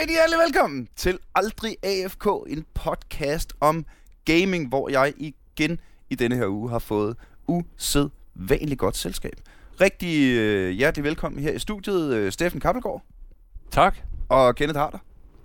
[0.00, 3.84] Rigtig hjertelig velkommen til Aldrig AFK, en podcast om
[4.24, 9.32] gaming, hvor jeg igen i denne her uge har fået usædvanligt godt selskab.
[9.80, 13.02] Rigtig øh, hjertelig velkommen her i studiet, øh, Steffen Kappelgaard
[13.70, 13.96] Tak.
[14.28, 14.98] og Kenneth Harder,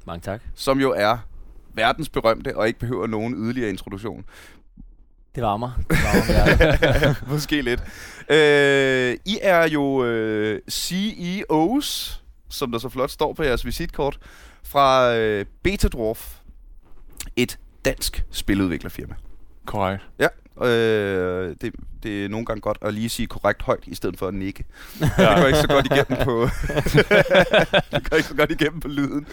[0.05, 0.41] Mange tak.
[0.55, 1.17] som jo er
[1.73, 4.25] verdens berømte og ikke behøver nogen yderligere introduktion.
[5.35, 5.71] Det varmer.
[5.89, 7.29] Det varmer.
[7.33, 7.83] Måske lidt.
[8.29, 12.21] Øh, I er jo øh, CEOs,
[12.55, 14.19] som der så flot står på jeres visitkort,
[14.63, 16.35] fra øh, Betadwarf,
[17.35, 19.15] et dansk spiludviklerfirma.
[19.65, 20.03] Korrekt.
[20.19, 20.27] Ja,
[20.67, 21.73] øh, det,
[22.03, 24.65] det er nogle gange godt at lige sige korrekt højt, i stedet for at nikke.
[25.01, 25.05] Ja.
[25.05, 26.41] Det går ikke så godt igennem på,
[27.91, 29.27] det går ikke så godt igennem på lyden.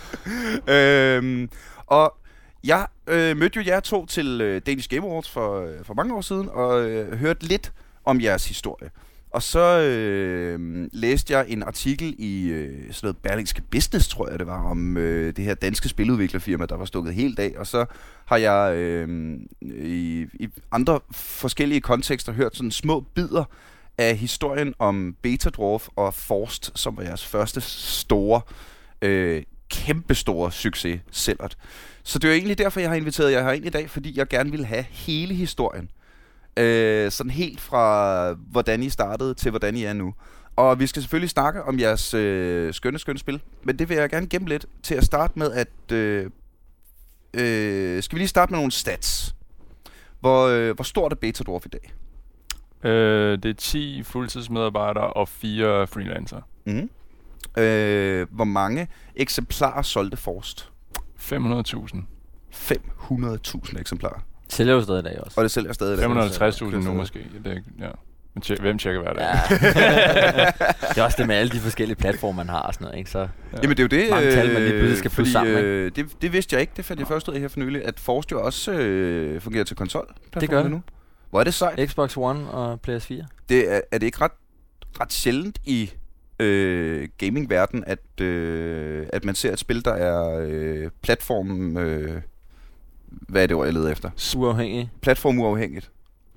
[0.69, 1.51] Øhm,
[1.87, 2.17] og
[2.65, 6.15] jeg øh, mødte jo jer to til øh, Danish Game Awards for, øh, for mange
[6.15, 7.73] år siden, og øh, hørte lidt
[8.05, 8.91] om jeres historie.
[9.33, 14.39] Og så øh, læste jeg en artikel i øh, sådan noget Berlingske Business, tror jeg
[14.39, 17.53] det var, om øh, det her danske spiludviklerfirma, der var stukket helt af.
[17.56, 17.84] Og så
[18.25, 23.45] har jeg øh, i, i andre forskellige kontekster hørt sådan små bidder
[23.98, 28.41] af historien om Betadwarf og Forst, som var jeres første store,
[29.03, 31.56] øh, kæmpestore succes Sellert.
[32.03, 34.51] Så det er egentlig derfor, jeg har inviteret jer herind i dag, fordi jeg gerne
[34.51, 35.91] vil have hele historien.
[36.56, 40.14] Øh, sådan helt fra, hvordan I startede til, hvordan I er nu.
[40.56, 43.41] Og vi skal selvfølgelig snakke om jeres øh, skønne, skønne spil.
[43.62, 45.92] Men det vil jeg gerne gemme lidt til at starte med, at...
[45.92, 46.31] Øh,
[47.34, 49.34] øh, skal vi lige starte med nogle stats?
[50.20, 51.92] Hvor, øh, hvor stort er Betadwarf i dag?
[52.91, 56.41] Øh, det er 10 fuldtidsmedarbejdere og 4 freelancer.
[56.66, 56.91] Mm.
[57.62, 60.70] Øh, hvor mange eksemplarer solgte Forst?
[61.19, 61.98] 500.000.
[62.53, 64.20] 500.000 eksemplarer.
[64.53, 65.41] Sælger jo stadig i dag også.
[65.41, 65.98] Og det sælger stadig.
[65.98, 66.50] i dag.
[66.50, 67.27] 550.000 nu måske.
[67.45, 67.91] Det er, ja.
[68.34, 69.22] Men tjek, hvem tjekker hver dag?
[69.22, 69.39] Ja.
[70.89, 73.11] det er også det med alle de forskellige platforme, man har og sådan noget, ikke?
[73.11, 73.28] Så
[73.62, 75.69] Jamen det er jo det, Mange tal, man lige pludselig øh, skal fordi, sammen, ikke?
[75.69, 77.84] øh, det, det vidste jeg ikke, det fandt jeg først ud af her for nylig,
[77.84, 80.14] at Forst jo også øh, fungerer til konsol.
[80.41, 80.70] Det gør det.
[80.70, 80.83] nu.
[81.31, 81.91] Hvor er det sejt.
[81.91, 83.25] Xbox One og PS4.
[83.48, 84.32] Det er, er det ikke ret,
[85.00, 85.91] ret sjældent i
[86.41, 91.77] øh, gaming-verden, at, øh, at man ser et spil, der er øh, platform...
[91.77, 92.22] Øh,
[93.28, 94.11] hvad er det ord, jeg leder efter?
[94.37, 94.91] Uafhængig.
[95.03, 95.91] Platform uafhængigt.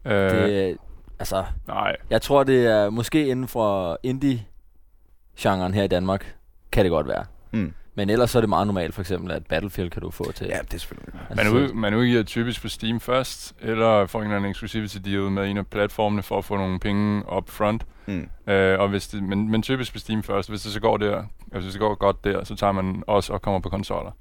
[0.06, 0.76] Øh, Det, er-
[1.20, 1.96] altså, nej.
[2.10, 6.36] jeg tror, det er måske inden for indie-genren her i Danmark,
[6.72, 7.26] kan det godt være.
[7.52, 7.74] Mm.
[7.98, 10.48] Men ellers så er det meget normalt, for eksempel, at Battlefield kan du få til.
[10.48, 11.14] Ja, det er selvfølgelig.
[11.36, 15.22] Man, ud, man udgiver typisk på Steam først, eller får en eller anden exclusivity deal
[15.32, 17.86] med en af platformene for at få nogle penge up front.
[18.06, 18.30] Mm.
[18.48, 20.50] Øh, og hvis det, men, men typisk på Steam først.
[20.50, 21.18] Hvis det så går der,
[21.54, 24.12] altså hvis det går godt der, så tager man også og kommer på konsoller.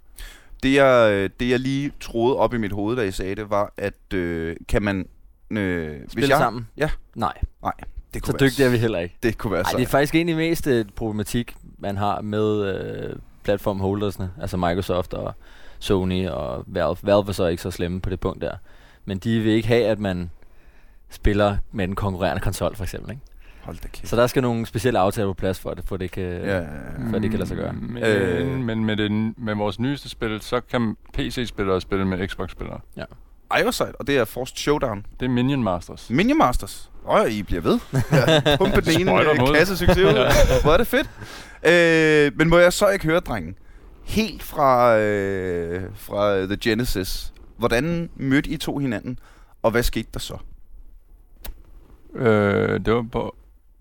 [0.65, 3.51] Det jeg, øh, det jeg lige troede op i mit hoved, da I sagde det,
[3.51, 5.09] var, at øh, kan man...
[5.51, 6.69] Øh, Spille jeg, sammen?
[6.77, 6.91] Ja.
[7.15, 7.33] Nej,
[8.15, 9.17] Det så kunne dygtige er være, vi heller ikke.
[9.23, 9.79] Det kunne være Nej, sejt.
[9.79, 15.35] det er faktisk egentlig mest et problematik, man har med øh, platformholdersne, altså Microsoft og
[15.79, 16.97] Sony og Valve.
[17.03, 18.57] Valve er så ikke så slemme på det punkt der.
[19.05, 20.31] Men de vil ikke have, at man
[21.11, 23.11] spiller med en konkurrerende konsol, for eksempel.
[23.11, 23.23] Ikke?
[23.65, 24.09] Hold da kæft.
[24.09, 26.23] Så der skal nogle specielle aftaler på plads for, at, for det kan...
[26.23, 26.67] Ja, ja, ja.
[27.11, 27.73] For det kan lade sig gøre.
[27.73, 28.53] Men, Øh.
[28.53, 28.59] øh.
[28.59, 32.81] men med, det, med vores nyeste spil, så kan PC-spillere spille med Xbox-spillere.
[33.63, 33.95] Hvor sejt.
[33.95, 35.07] Og det er Forced Showdown.
[35.21, 36.11] Det er Minion Masters.
[36.11, 36.91] Minion Masters.
[37.07, 37.79] Åh, oh, I bliver ved.
[38.13, 40.33] Ja, pumpe den ene øh, kasse succes ud.
[40.63, 41.11] Hvor er det fedt.
[41.67, 43.57] Øh, men må jeg så ikke høre, drengen?
[44.05, 47.33] Helt fra, øh, fra The Genesis.
[47.57, 49.19] Hvordan mødte I to hinanden?
[49.63, 50.37] Og hvad skete der så?
[52.15, 53.37] Øh, det var på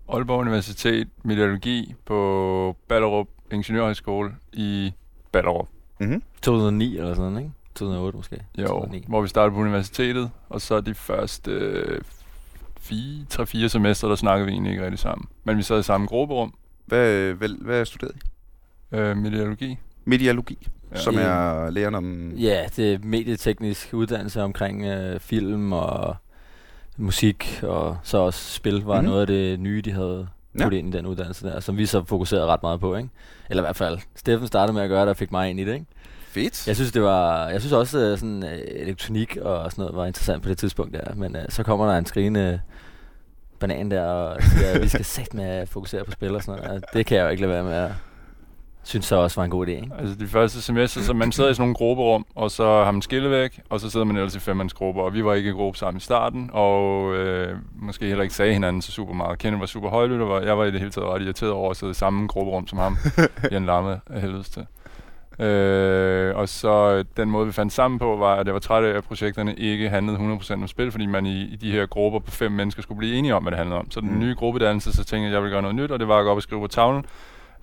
[0.08, 4.92] Aalborg Universitet Meteorologi på Ballerup Ingeniørhøjskole i
[5.32, 5.68] Ballerup.
[6.00, 6.22] Mm-hmm.
[6.42, 7.54] 2009 eller sådan noget, ikke?
[7.74, 8.36] 2008 måske.
[8.58, 9.04] Jo, 2009.
[9.08, 12.00] hvor vi startede på universitetet, og så de første øh,
[12.80, 15.28] fire, tre, fire semester, der snakkede vi egentlig ikke rigtig sammen.
[15.44, 16.54] Men vi sad i samme grupperum,
[16.86, 18.16] Hvad, hvad, hvad studerede
[18.92, 18.96] I?
[18.96, 19.78] øh, meteorologi.
[20.04, 20.96] Medialogi, ja.
[20.96, 21.00] Ja.
[21.02, 22.30] som er læren om...
[22.30, 26.16] Ja, det er medieteknisk uddannelse omkring øh, film og
[26.96, 29.04] musik, og så også spil var Mhm.
[29.04, 29.08] mm.
[29.08, 30.28] noget af det nye, de havde
[30.58, 30.62] Ja.
[30.64, 33.08] puttet ind i den uddannelse der, som vi så fokuserede ret meget på, ikke?
[33.50, 35.64] Eller i hvert fald, Steffen startede med at gøre det og fik mig ind i
[35.64, 35.86] det, ikke?
[36.28, 36.66] Fedt.
[36.68, 40.06] Jeg synes, det var, jeg synes også, øh, sådan øh, elektronik og sådan noget var
[40.06, 42.60] interessant på det tidspunkt der, men øh, så kommer der en skrigende
[43.58, 46.82] banan der og siger, vi skal sætte med at fokusere på spil og sådan noget.
[46.84, 47.90] Og det kan jeg jo ikke lade være med at
[48.84, 49.90] synes så også var en god idé, ikke?
[49.98, 53.02] Altså de første semester, så man sidder i sådan nogle grupperum, og så har man
[53.02, 55.78] skille væk, og så sidder man ellers i femmandsgrupper, og vi var ikke i gruppe
[55.78, 59.38] sammen i starten, og øh, måske heller ikke sagde hinanden så super meget.
[59.38, 61.70] Kenneth var super højlydt, og var- jeg var i det hele taget ret irriteret over
[61.70, 62.96] at sidde i samme grupperum som ham,
[63.52, 64.66] i en lamme af helvedes til.
[65.38, 68.84] Øh, og så øh, den måde, vi fandt sammen på, var, at jeg var træt
[68.84, 72.18] af, at projekterne ikke handlede 100% om spil, fordi man i, i de her grupper
[72.18, 73.90] på fem mennesker skulle blive enige om, hvad det handlede om.
[73.90, 74.18] Så den Mm.
[74.18, 76.24] nye gruppedannelse, så tænkte jeg, at jeg ville gøre noget nyt, og det var at
[76.24, 77.04] gå op og skrive på tavlen,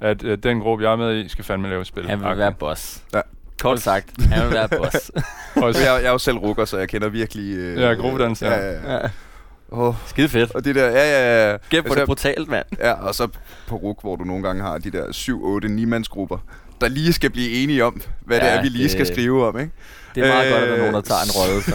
[0.02, 2.10] at øh, den gruppe, jeg er med i, skal fandme lave spil.
[2.10, 3.02] Han vil være boss.
[3.14, 3.22] Ja.
[3.62, 5.12] Kort sagt, han vil være boss.
[5.56, 7.56] Også, Jeg, jeg er jo selv rukker, så jeg kender virkelig...
[7.58, 8.52] Øh, Ja, gruppedans, ja.
[8.54, 8.94] ja, ja.
[8.94, 9.10] ja.
[9.72, 10.56] Oh, Skide fedt.
[10.56, 11.58] og det der, ja, ja, ja.
[11.70, 12.66] Gæt på Altså, det brutalt, mand.
[12.80, 13.28] Ja, og så
[13.68, 16.38] på RUK, hvor du nogle gange har de der 7, 8, 9 mandsgrupper,
[16.82, 19.48] der lige skal blive enige om, hvad ja, det er, vi lige det- skal skrive
[19.48, 19.72] om, ikke?
[20.16, 21.64] Det er meget Øh, godt, at der er nogen, der tager en rolle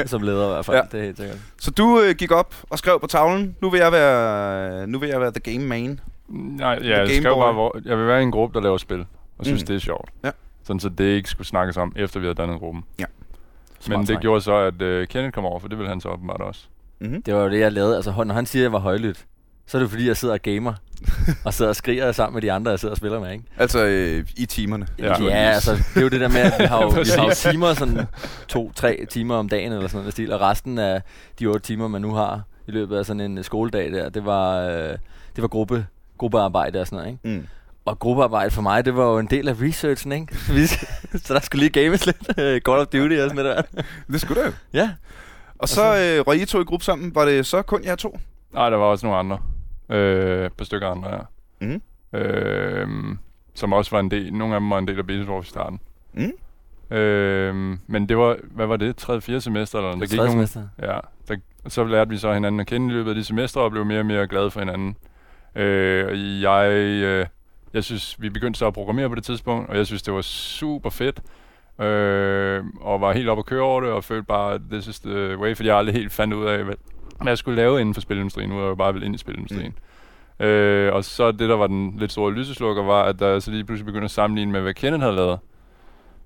[0.00, 0.76] som, som leder i hvert fald.
[0.76, 0.82] Ja.
[0.92, 1.36] Det er helt sikkert.
[1.60, 5.08] Så du øh, gik op og skrev på tavlen, nu vil jeg være, nu vil
[5.08, 6.00] jeg være the game man.
[6.32, 9.06] Nej, ja, jeg skrev bare, hvor, jeg vil være i en gruppe, der laver spil,
[9.38, 9.66] og synes, Mm.
[9.66, 10.10] det er sjovt.
[10.24, 10.30] Ja.
[10.64, 12.84] Sådan, så det ikke skulle snakkes om, efter vi havde dannet gruppen.
[12.98, 13.06] Men
[13.80, 14.20] Smart det træk.
[14.20, 16.60] gjorde så, at uh, Kenneth kom over, for det ville han så åbenbart også.
[17.00, 17.22] Mm-hmm.
[17.22, 17.96] Det var jo det, jeg lavede.
[17.96, 19.24] Altså, når han siger, at jeg var højlydt,
[19.66, 20.72] så er det fordi, jeg sidder og gamer.
[21.44, 23.44] og sidder og skriger sammen med de andre, jeg sidder og spiller med, ikke?
[23.58, 24.86] Altså øh, i timerne.
[24.98, 25.04] Ja.
[25.22, 27.24] Ja, ja altså, det er jo det der med, at vi har jo, vi har
[27.24, 28.06] jo timer, sådan
[28.48, 31.02] to-tre timer om dagen, eller sådan noget stil, og resten af
[31.38, 34.60] de otte timer, man nu har i løbet af sådan en skoledag der, det var,
[34.60, 34.88] øh,
[35.36, 35.86] det var gruppe,
[36.22, 37.38] gruppearbejde og sådan noget, ikke?
[37.40, 37.46] Mm.
[37.84, 40.36] Og gruppearbejde for mig, det var jo en del af researchen, ikke?
[40.38, 40.66] Så vi-
[41.18, 43.82] så der skulle lige games lidt øh, Call of Duty og sådan noget der.
[44.12, 44.54] Det skulle det.
[44.72, 44.90] Ja,
[45.58, 47.14] Og så øh, røg I to i gruppe sammen.
[47.14, 48.18] Var det så kun jer to?
[48.54, 49.38] Nej, der var også nogle andre.
[49.90, 51.18] Øh, et par stykker andre, ja.
[51.60, 51.82] Mhm.
[52.20, 52.88] Øh,
[53.54, 54.32] som også var en del.
[54.34, 55.80] Nogle af dem var en del af Beatles i starten.
[56.14, 56.96] Mm.
[56.96, 57.54] Øh,
[57.86, 58.96] men det var, hvad var det?
[58.96, 59.20] 3.
[59.20, 59.40] 4.
[59.40, 60.62] semester eller Der gik nogle, semester.
[60.82, 60.98] Ja,
[61.28, 61.36] der,
[61.68, 63.98] så lærte vi så hinanden at kende i løbet af de semestre, og blev mere
[64.00, 64.96] og mere glade for hinanden.
[65.54, 67.26] Øh, jeg, øh,
[67.74, 70.20] jeg synes, vi begyndte så at programmere på det tidspunkt, og jeg synes, det var
[70.22, 71.22] super fedt.
[71.80, 75.38] Øh, og var helt oppe at køre over det, og følte bare, this is the
[75.38, 76.74] way, fordi jeg aldrig helt fandt ud af, hvad,
[77.24, 78.48] jeg skulle lave inden for spilindustrien.
[78.48, 79.74] Nu er jeg jo bare vel ind i spilindustrien.
[80.40, 80.44] Mm.
[80.46, 83.64] Øh, og så det, der var den lidt store lyseslukker, var, at jeg så lige
[83.64, 85.38] pludselig begyndte at sammenligne med, hvad Kenneth havde lavet,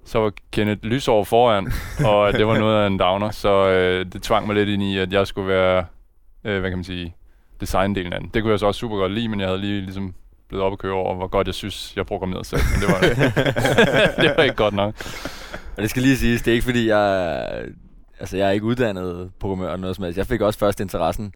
[0.04, 1.72] så var Kenneth lysår foran,
[2.10, 4.98] og det var noget af en downer, så øh, det tvang mig lidt ind i,
[4.98, 5.84] at jeg skulle være,
[6.44, 7.16] øh, hvad kan man sige,
[7.60, 8.30] designdelen af den.
[8.34, 10.14] Det kunne jeg så også super godt lide, men jeg havde lige ligesom
[10.48, 13.00] blevet op at køre over, hvor godt jeg synes, jeg programmerede selv, men det var,
[14.22, 14.94] det var ikke godt nok.
[15.76, 17.64] Og det skal lige siges, det er ikke fordi, jeg,
[18.20, 20.18] altså, jeg er ikke uddannet programmør eller noget som helst.
[20.18, 21.32] Jeg fik også først interessen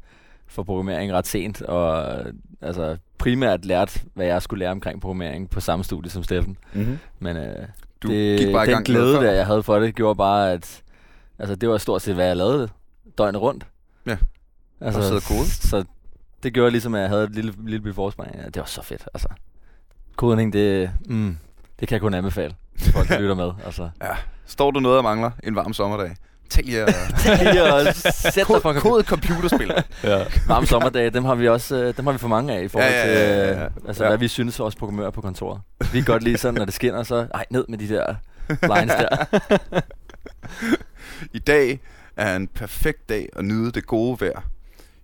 [0.49, 2.17] for programmering ret sent, og
[2.61, 6.57] altså, primært lært, hvad jeg skulle lære omkring programmering på samme studie som Steffen.
[6.73, 6.99] Mm-hmm.
[7.19, 7.55] Men øh,
[8.03, 10.83] Du det, gik bare den gang glæde, der jeg havde for det, gjorde bare, at
[11.39, 12.69] altså, det var stort set, hvad jeg lavede
[13.19, 13.67] døgnet rundt.
[14.07, 14.17] Ja.
[14.81, 15.47] Altså, Og og kode.
[15.47, 15.85] Så
[16.43, 18.35] det gjorde ligesom, at jeg havde et lille, lille bit forspring.
[18.37, 19.29] Ja, det var så fedt, altså.
[20.17, 21.37] Kodning, det, mm,
[21.81, 22.55] det kan jeg kun anbefale,
[22.93, 23.51] folk lytter med.
[23.65, 23.91] Altså.
[24.03, 24.09] Ja.
[24.47, 26.17] Står du noget og mangler en varm sommerdag?
[26.51, 26.89] Tag lige at
[27.85, 29.73] Lige sætte dig for kode, computerspil.
[30.05, 30.25] Ja.
[30.47, 32.91] Varme sommerdage, dem har vi også øh, dem har vi for mange af i forhold
[32.91, 33.55] Ja, ja, ja, ja, ja.
[33.55, 34.11] til, øh, altså, Ja.
[34.11, 35.61] hvad vi synes også programmører på kontoret.
[35.93, 38.15] Vi kan godt lide sådan, når det skinner, så ej, ned med de der
[38.63, 39.27] lines der.
[41.33, 41.81] I dag
[42.17, 44.41] er en perfekt dag at nyde det gode vejr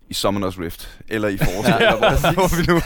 [0.09, 2.79] i Summoners Rift, eller i foråret, Ja, eller hvor, hvor vi nu...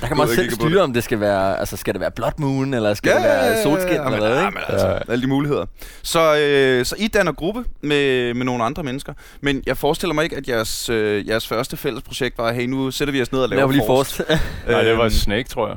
[0.00, 2.10] Der kan man Ud og selv styre, om det skal være, altså skal det være
[2.10, 4.58] Blood Moon, eller skal det være solskin, ja, eller hvad, ja, ikke?
[4.68, 4.98] altså, Ja.
[5.08, 5.66] alle de muligheder.
[6.02, 10.24] Så, øh, så I danner gruppe med, med nogle andre mennesker, men jeg forestiller mig
[10.24, 13.40] ikke, at jeres, øh, jeres første fælles projekt var, hey, nu sætter vi os ned
[13.40, 14.20] og laver lige Forst.
[14.68, 15.76] Nej, det var Øhm, Snake, tror jeg.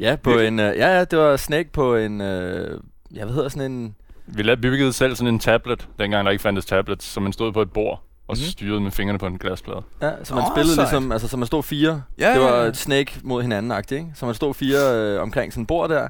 [0.00, 0.48] ja, på Virkelig?
[0.48, 2.80] en, øh, ja, ja, det var Snake på en, øh,
[3.14, 3.94] ja, hvad hedder sådan en,
[4.26, 7.52] Vi lavede byggede selv sådan en tablet, dengang der ikke fandtes tablets, så man stod
[7.52, 8.40] på et bord og Mhm.
[8.40, 8.50] mm-hmm.
[8.50, 9.82] styrede med fingrene på en glasplade.
[10.02, 10.86] ja, så man Nå, spillede sejt.
[10.88, 12.62] ligesom, altså så man stod fire, Ja, det ja, var ja.
[12.68, 14.06] et Snake mod hinanden ikke?
[14.14, 16.08] Så man stod fire øh, omkring sådan en bord der,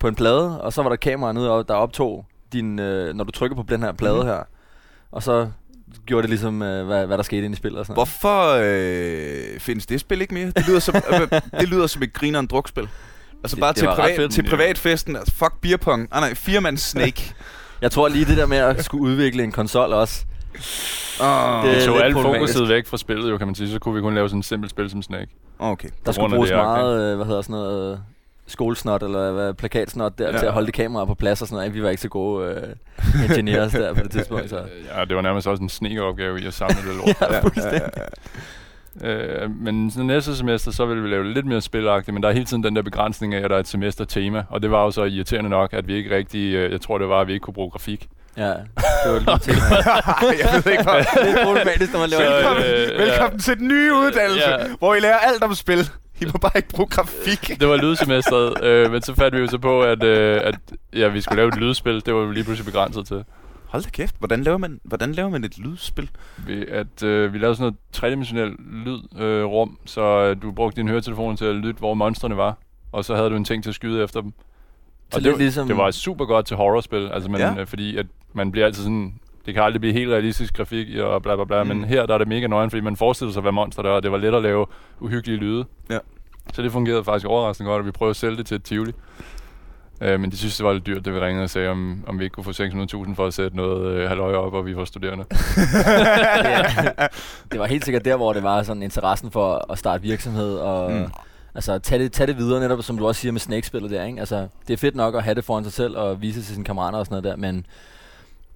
[0.00, 3.24] på en plade, og så var der kamera nede, og der optog din, øh, når
[3.24, 4.26] du trykker på den her plade Mhm.
[4.26, 4.38] her,
[5.12, 5.48] og så
[6.06, 8.08] gjorde det ligesom, øh, hvad, hvad der skete inde i spillet og sådan noget.
[8.08, 8.58] Hvorfor
[9.54, 10.46] øh, findes det spil ikke mere?
[10.46, 12.88] Det lyder som, øh, det lyder som et grineren drukspil.
[13.42, 14.32] Altså Det- bare det til, privat, fedt.
[14.32, 15.16] til privatfesten.
[15.16, 16.08] Altså, fuck beerpong.
[16.12, 17.34] Ah nej, firemands snake.
[17.82, 20.24] Jeg tror lige det der med at skulle udvikle en konsol også.
[21.20, 23.70] Oh, Det Det er så lidt alt fokuset væk fra spillet, jo kan man sige.
[23.70, 25.28] Så kunne vi kun lave sådan et simpelt spil som Snake.
[25.58, 25.88] okay.
[26.06, 27.98] Der skulle bruges det, meget, øh, hvad hedder sådan noget, øh,
[28.46, 30.38] skolesnot eller hvad, plakatsnot der Ja.
[30.38, 31.74] til at holde de kameraer på plads og sådan noget.
[31.74, 34.50] Vi var ikke så gode øh, engineers der på det tidspunkt.
[34.50, 34.62] Så.
[34.96, 37.16] Ja, det var nærmest også en snekeropgave i at samle det lort.
[37.32, 37.80] Ja, fuldstændig.
[37.96, 38.02] ja,
[39.02, 39.34] ja.
[39.44, 42.28] Øh, men sådan næste semester, så ville vi lave det lidt mere spilagtigt, men der
[42.28, 44.70] er hele tiden den der begrænsning af, at der er et semester tema, og det
[44.70, 47.32] var jo så irriterende nok, at vi ikke rigtig, jeg tror det var, at vi
[47.32, 48.08] ikke kunne bruge grafik.
[48.36, 48.48] Ja,
[49.04, 49.56] det var lige ting.
[50.42, 50.92] jeg ved ikke, hvor...
[50.92, 54.56] det er problematisk, når man laver Så, Velkommen, øh, velkommen til den nye uddannelse, Ja.
[54.78, 55.90] hvor I lærer alt om spil.
[56.20, 57.60] I må bare ikke bruge grafik.
[57.60, 60.54] Det var lydsemesteret, øh, men så fandt vi jo så på, at, øh, at
[60.92, 62.06] ja, vi skulle lave et lydspil.
[62.06, 63.24] Det var vi lige pludselig begrænset til.
[63.66, 66.10] Hold da kæft, hvordan laver man, hvordan laver man et lydspil?
[66.46, 70.80] Ved at øh, vi lavede sådan noget tredimensionelt lydrum, øh, rum, så øh, du brugte
[70.80, 72.56] din høretelefon til at lytte, hvor monstrene var.
[72.92, 74.32] Og så havde du en ting til at skyde efter dem.
[75.14, 77.54] Og det, ligesom- det var super godt til horrorspil, altså man, Ja.
[77.60, 79.14] øh, fordi at man bliver altid sådan,
[79.46, 81.68] det kan aldrig blive helt realistisk grafik og bla bla bla, Mm.
[81.68, 83.94] men her der er det mega nøjeren, fordi man forestiller sig, hvad monster der er,
[83.94, 84.66] og det var let at lave
[85.00, 85.64] uhyggelige lyde.
[85.90, 85.98] Ja.
[86.52, 88.92] Så det fungerede faktisk overraskende godt, og vi prøvede at sælge det til et Tivoli.
[90.00, 92.18] Øh, men de synes, det var lidt dyrt, da vi ringede og sagde, om, om
[92.18, 94.84] vi ikke kunne få 600.000 for at sætte noget øh, halvøje op, og vi var
[94.84, 95.24] studerende.
[96.44, 96.62] Ja.
[97.52, 100.92] det var helt sikkert der, hvor det var sådan interessen for at starte virksomhed og
[100.92, 101.06] Mm.
[101.54, 101.58] Mm.
[101.58, 104.18] altså tage det, tage det videre, netop som du også siger med Snake-spillet der, ikke?
[104.20, 106.64] Altså, det er fedt nok at have det foran sig selv og vise til sine
[106.64, 107.66] kammerater og sådan noget der, men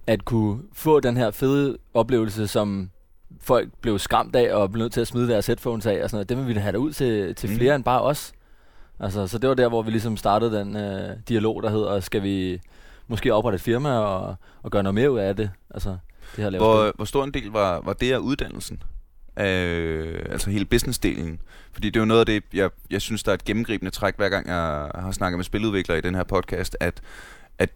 [0.07, 2.89] at kunne få den her fede oplevelse, som
[3.41, 6.15] folk blev skræmt af og blev nødt til at smide deres headphones af og sådan
[6.15, 7.55] noget, det vil vi have det ud til, til Mm.
[7.55, 8.33] flere end bare os.
[8.99, 12.23] Altså, så det var der, hvor vi ligesom startede den øh, dialog, der hedder, skal
[12.23, 12.61] vi
[13.07, 15.51] måske oprette et firma og, og gøre noget mere ud af det?
[15.69, 15.89] Altså,
[16.35, 16.57] det her spil.
[16.57, 18.83] Hvor, hvor stor en del var, var det af uddannelsen?
[19.39, 21.41] Øh, altså hele businessdelen.
[21.71, 24.15] Fordi det er jo noget af det, jeg, jeg synes, der er et gennemgribende træk,
[24.17, 27.01] hver gang jeg har snakket med spiludviklere i den her podcast, at,
[27.59, 27.69] at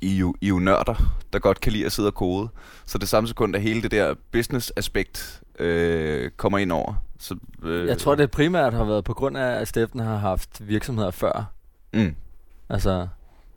[0.00, 2.48] I, jo, I jo nørder, der godt kan lide at sidde og kode.
[2.86, 6.94] Så det samme sekund, at hele det der business-aspekt øh, kommer ind over.
[7.18, 10.68] Så, øh, Jeg tror, det primært har været på grund af, at Steffen har haft
[10.68, 11.52] virksomheder før.
[11.92, 12.14] Mm.
[12.68, 13.08] Altså,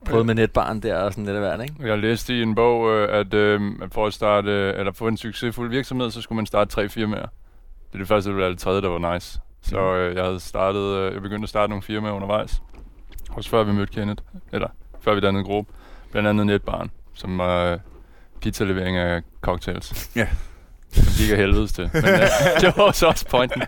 [0.05, 1.87] prøvet med netbarn der og sådan lidt af hvert, ikke?
[1.87, 5.07] Jeg læste i en bog, øh, at øh, at for at starte, øh, eller få
[5.07, 7.27] en succesfuld virksomhed, så skulle man starte tre firmaer.
[7.93, 9.39] Det er det første, eller det tredje, der var nice.
[9.61, 9.95] Så Mhm.
[9.95, 12.61] øh, jeg havde startet, øh, jeg begyndte at starte nogle firmaer undervejs.
[13.31, 14.67] Også før vi mødte Kenneth, eller
[15.01, 15.73] før vi dannede gruppe.
[16.11, 17.77] Blandt andet Netbarn, som var øh,
[18.41, 20.11] pizzalevering af cocktails.
[20.15, 20.27] Ja.
[20.91, 21.89] Som gik af helvedes til.
[21.93, 22.19] Men øh,
[22.61, 23.61] det var så også pointen.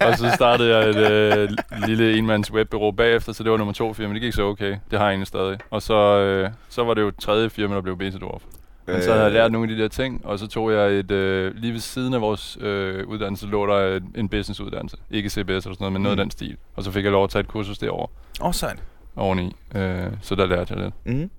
[0.00, 1.48] Og så startede jeg et øh,
[1.86, 4.14] lille enmands webbureau bagefter, så det var nummer to firma.
[4.14, 4.76] Det gik så okay.
[4.90, 5.58] Det har jeg egentlig stadig.
[5.70, 8.42] Og så, øh, så var det jo tredje firma, der blev Betadorf.
[8.86, 11.10] Men så havde jeg lært nogle af de der ting, og så tog jeg et,
[11.10, 14.96] øh, lige ved siden af vores øh, uddannelse, lå der et, en businessuddannelse.
[15.10, 16.20] Ikke CBS eller sådan noget, men noget Mm.
[16.20, 16.56] af den stil.
[16.76, 18.06] Og så fik jeg lov at tage et kursus derovre
[18.40, 18.82] Åh, oh, sejt.
[19.16, 19.56] oveni.
[19.74, 20.94] Øh, så der lærte jeg lidt.
[21.16, 21.30] Mm.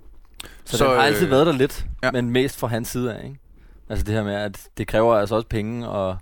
[0.65, 2.11] Så, så den har altid øh, været der lidt, ja.
[2.11, 3.39] men mest fra hans side af, ikke?
[3.89, 6.17] Altså det her med, at det kræver altså også penge og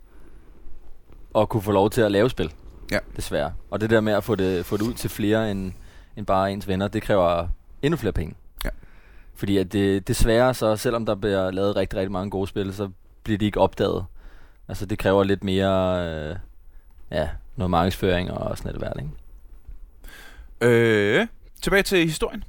[1.35, 2.51] at kunne få lov til at lave spil.
[2.91, 2.97] Ja.
[3.15, 3.53] Desværre.
[3.71, 5.71] Og det der med at få det, få det ud til flere end,
[6.17, 7.47] end bare ens venner, det kræver
[7.81, 8.35] endnu flere penge.
[9.33, 9.39] Ja.
[9.39, 12.89] Fordi at det, desværre så, selvom der bliver lavet rigtig, rigtig mange gode spil, så
[13.23, 14.05] bliver de ikke opdaget.
[14.67, 16.35] Altså det kræver lidt mere, øh,
[17.11, 19.11] ja, noget markedsføring og sådan noget værd, ikke?
[21.19, 21.27] Øh,
[21.61, 22.43] tilbage til historien.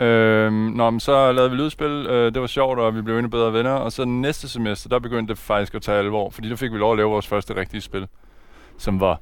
[0.00, 1.86] Øhm, nå, men så lavede vi lydspil.
[1.86, 3.70] Øh, det var sjovt, og vi blev endnu bedre venner.
[3.70, 6.30] Og så næste semester, der begyndte det faktisk at tage alvor.
[6.30, 8.08] Fordi der fik vi lov at lave vores første rigtige spil.
[8.78, 9.20] Som var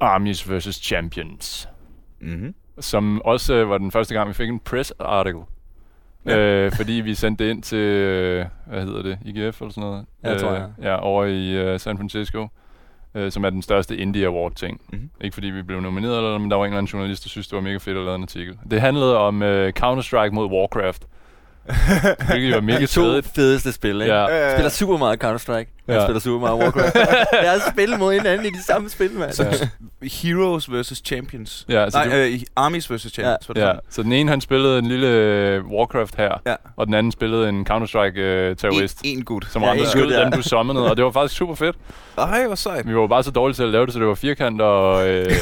[0.00, 0.74] Armies vs.
[0.74, 1.68] Champions.
[2.20, 2.54] Mm-hmm.
[2.80, 5.42] Som også øh, var den første gang, vi fik en press article.
[6.26, 6.38] Ja.
[6.38, 10.04] Øh, fordi vi sendte det ind til, øh, hvad hedder det, IGF eller sådan noget?
[10.24, 10.68] Ja, tror jeg.
[10.78, 12.48] Øh, ja, over i øh, San Francisco.
[13.14, 14.80] Øh, som er den største Indie Award ting.
[14.92, 15.10] Mhm.
[15.20, 17.28] Ikke fordi vi blev nomineret eller noget, men der var en eller anden journalist, der
[17.28, 18.58] synes, det var mega fedt at lave en artikel.
[18.70, 21.02] Det handlede om øh, Counter-Strike mod Warcraft.
[22.30, 23.26] Hvilket var mega to fedt.
[23.26, 24.14] fedeste spil, ikke?
[24.14, 24.26] Ja.
[24.26, 25.77] Jeg spiller super meget Counter-Strike.
[25.88, 26.04] Jeg Ja.
[26.04, 26.94] spiller super meget Warcraft.
[27.44, 29.32] jeg har spillet mod hinanden i de samme spil, mand.
[29.32, 29.68] Så
[30.02, 31.02] Heroes vs.
[31.04, 31.66] Champions.
[31.68, 33.12] Ja, så Nej, du, øh, Armies vs.
[33.12, 33.48] Champions.
[33.48, 33.80] var det ja, sådan?
[33.90, 36.54] så den ene han spillede en lille øh, Warcraft her, Ja.
[36.76, 39.00] og den anden spillede en Counter-Strike øh, terrorist.
[39.04, 39.46] En, en gut.
[39.50, 40.20] som Ja, andre en skød ja.
[40.24, 41.76] dem, du summonede, og det var faktisk super fedt.
[42.18, 42.88] Ej, hvor sejt.
[42.88, 45.24] Vi var bare så dårlige til at lave det, så det var firkanter og, øh,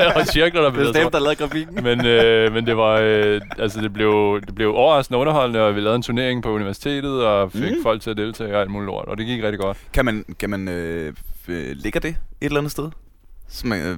[0.16, 1.84] og cirkler, der Det blev er Steffen, der lavede grafikken.
[1.84, 5.80] men, øh, men det var øh, altså det blev det blev overraskende underholdende og vi
[5.80, 7.68] lavede en turnering på universitetet og fik Mm.
[7.76, 7.82] mm.
[7.82, 9.78] folk til at deltage og alt muligt lort og det gik rigtig godt.
[9.92, 11.12] Kan man, kan man øh,
[11.48, 12.16] øh, ligger det et
[12.46, 12.90] eller andet sted?
[13.64, 13.96] Man, øh,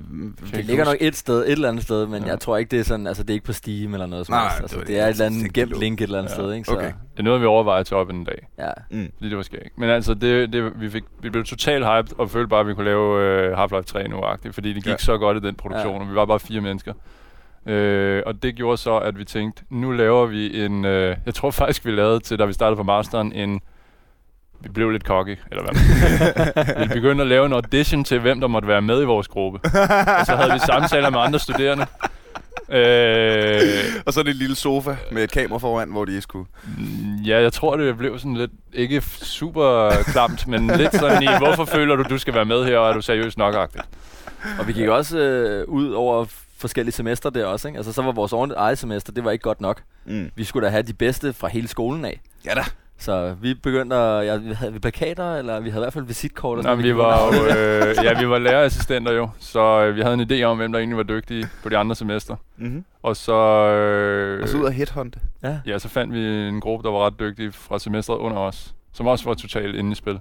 [0.57, 2.29] Det ligger nok et sted, et eller andet sted, men Ja.
[2.29, 4.33] jeg tror ikke, det er sådan, altså det er ikke på Steam eller noget som
[4.33, 4.57] Nej, helst.
[4.57, 6.35] det Altså, det, det, er et eller andet det gemt link et eller andet Ja.
[6.35, 6.65] sted, ikke?
[6.65, 6.87] Så, Okay.
[7.13, 8.49] Det er noget vi overvejer at tage op en dag.
[8.59, 8.71] Ja.
[8.91, 9.11] Mm.
[9.17, 9.79] Fordi det var skægt.
[9.79, 12.75] Men altså det, det vi fik vi blev totalt hyped og følte bare at vi
[12.75, 14.91] kunne lave øh, Half-Life 3 nu agtigt, fordi det gik Ja.
[14.91, 14.97] ja.
[14.97, 16.01] så godt i den produktion Ja.
[16.03, 16.93] og vi var bare fire mennesker.
[17.67, 20.85] Øh, og det gjorde så, at vi tænkte, nu laver vi en...
[20.85, 23.61] Øh, jeg tror faktisk, vi lavede til, da vi startede på Masteren, en...
[24.61, 25.75] Vi blev lidt cocky, eller hvad
[26.77, 26.89] man.
[26.89, 29.59] Vi begyndte at lave en audition til, hvem der måtte være med i vores gruppe.
[30.21, 31.87] Og så havde vi samtaler med andre studerende.
[32.69, 36.47] Øh, Og så er det en lille sofa med et kamera foran, hvor de skulle...
[36.79, 41.27] Mm, Ja, jeg tror, det blev sådan lidt, ikke super klamt, men lidt sådan i,
[41.39, 43.83] hvorfor føler du, du skal være med her, og er du seriøst nok -agtigt?
[44.59, 46.25] Og vi gik også øh, ud over
[46.59, 47.77] forskellige semester der også, ikke?
[47.79, 49.83] Altså så var vores eget semester, det var ikke godt nok.
[50.05, 50.31] Mm.
[50.35, 52.21] Vi skulle da have de bedste fra hele skolen af.
[52.45, 52.65] Ja da.
[52.99, 56.05] Så vi begyndte at, ja, vi havde vi plakater, eller vi havde i hvert fald
[56.05, 56.59] visitkort.
[56.59, 59.97] og Nå, sådan, vi gik var jo, øh, ja, vi var lærerassistenter jo, så øh,
[59.97, 62.37] vi havde en idé om, hvem der egentlig var dygtige på de andre semester.
[62.57, 62.85] Mm-hmm.
[63.03, 63.33] Og så,
[63.69, 65.21] øh, Og så ud og headhunte.
[65.43, 65.59] Ja.
[65.67, 69.07] ja, så fandt vi en gruppe, der var ret dygtig fra semesteret under os, som
[69.07, 70.21] også var totalt inde i spil.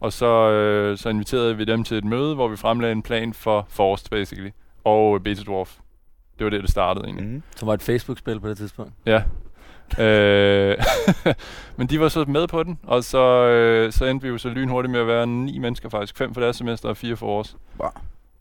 [0.00, 3.32] Og så, øh, så inviterede vi dem til et møde, hvor vi fremlagde en plan
[3.34, 4.50] for Forst, basically,
[4.84, 5.76] og Beta Dwarf.
[6.38, 7.26] Det var det, det startede egentlig.
[7.26, 7.42] Mm-hmm.
[7.56, 8.92] Som var et Facebook-spil på det tidspunkt.
[9.06, 9.22] Ja.
[9.98, 10.76] Øh,
[11.76, 14.48] men de var så med på den, og så, øh, så endte vi jo så
[14.48, 16.16] lynhurtigt med at være ni mennesker faktisk.
[16.16, 17.56] Fem for deres semester og fire for vores.
[17.80, 17.90] Wow.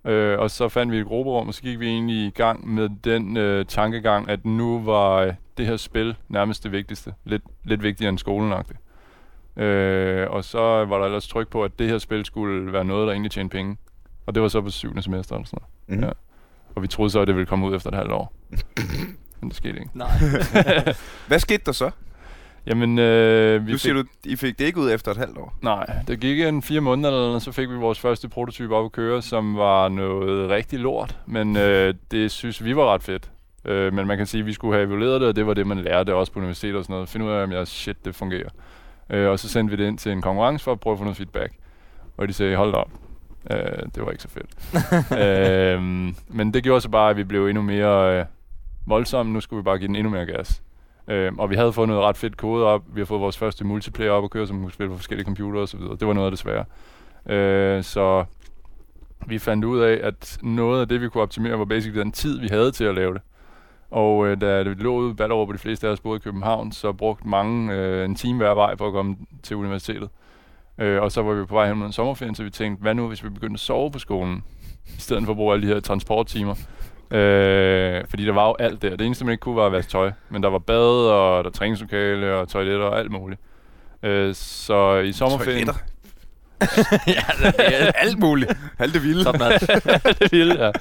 [0.06, 2.90] Øh, og så fandt vi et grupperum, og så gik vi egentlig i gang med
[3.04, 7.14] den øh, tankegang, at nu var øh, det her spil nærmest det vigtigste.
[7.26, 8.54] Lidt, lidt vigtigere end skolen
[9.58, 13.08] øh, Og så var der ellers tryk på, at det her spil skulle være noget,
[13.08, 13.78] der egentlig tjente penge.
[14.26, 16.00] Og det var så på syvende semester eller sådan noget.
[16.00, 16.06] Mm.
[16.06, 16.12] Ja.
[16.76, 18.34] Og vi troede så, at det ville komme ud efter et halvt år.
[19.40, 19.90] Men det skete ikke.
[19.94, 20.12] Nej.
[21.28, 21.92] Hvad skete der så?
[22.66, 25.38] Jamen, øh, vi Nu fik, siger du, I fik det ikke ud efter et halvt
[25.38, 25.54] år.
[25.62, 28.86] Nej, det gik en fire måneder eller noget, så fik vi vores første prototype op
[28.86, 31.18] at køre, som var noget rigtig lort.
[31.26, 33.32] Men øh, det synes vi var ret fedt.
[33.66, 35.68] Øh, men man kan sige, at vi skulle have evalueret det, og det var det,
[35.68, 37.10] man lærte også på universitetet og sådan noget.
[37.10, 38.50] Finde ud af, om jeg shit, det fungerer.
[39.10, 41.04] Øh, og så sendte vi det ind til en konkurrence for at prøve at få
[41.04, 41.54] noget feedback.
[42.18, 42.92] Og de sagde, hold da op.
[43.52, 43.58] Øh,
[43.96, 44.50] det var ikke så fedt.
[45.24, 45.82] øh,
[46.28, 48.26] men det gjorde så bare, at vi blev endnu mere øh,
[48.90, 49.34] voldsomme.
[49.34, 50.64] Nu skulle vi bare give den endnu mere gas.
[51.08, 52.84] Øh, og vi havde fået noget ret fedt kode op.
[52.94, 55.64] Vi har fået vores første multiplayer op at køre, som kunne spille på forskellige computere
[55.64, 55.80] osv.
[55.80, 56.66] Det var noget af det svære.
[57.30, 58.26] Øh, så
[59.28, 62.40] vi fandt ud af, at noget af det, vi kunne optimere, var basically den tid,
[62.40, 63.22] vi havde til at lave det.
[63.92, 66.72] Og øh, da det lå ude over på de fleste af os boede i København,
[66.72, 70.10] så brugte mange øh, en time hver vej for at komme til universitetet.
[70.78, 72.96] Øh, og så var vi på vej hen mod en sommerferie, så vi tænkte, hvad
[72.96, 74.44] nu hvis vi begyndte at sove på skolen,
[74.86, 76.56] i stedet for at bruge alle de her transporttimer.
[77.12, 78.90] Øh, fordi der var jo alt der.
[78.90, 80.12] Det eneste, man ikke kunne, var at vaske tøj.
[80.30, 83.42] Men der var bad, og der træningslokale, og toiletter og alt muligt.
[84.04, 85.68] Øh, så i sommerferien...
[85.68, 85.74] Toiletter.
[87.08, 88.52] ja, det er Alt muligt.
[88.80, 89.24] Alt det vilde.
[89.24, 89.68] notch.
[90.22, 90.72] det vilde, ja.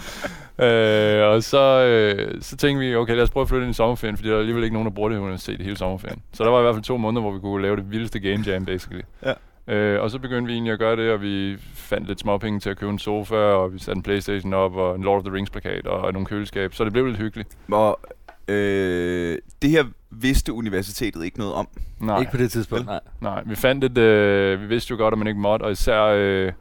[0.64, 3.76] Øh, og så, øh, så tænkte vi, okay, lad os prøve at flytte ind i
[3.76, 6.23] sommerferien, fordi der er alligevel ikke nogen, der bruger det universitet i hele sommerferien.
[6.32, 8.44] Så der var i hvert fald to måneder, hvor vi kunne lave det vildeste game
[8.47, 9.02] jam, basically.
[9.25, 9.32] Ja.
[9.68, 12.70] Øh, og så begyndte vi egentlig at gøre det, og vi fandt lidt småpenge til
[12.70, 15.34] at købe en sofa, og vi satte en Playstation op, og en Lord of the
[15.34, 16.75] Rings plakat, og nogle køleskab.
[16.75, 17.48] Så det blev lidt hyggeligt.
[17.72, 18.00] Og
[18.48, 21.68] øh, det her vidste universitetet ikke noget om.
[22.00, 23.00] Nej, Ikke på det tidspunkt, nej.
[23.20, 23.42] nej.
[23.46, 26.52] Vi fandt et, øh, vi vidste jo godt, at man ikke måtte, og især, øh,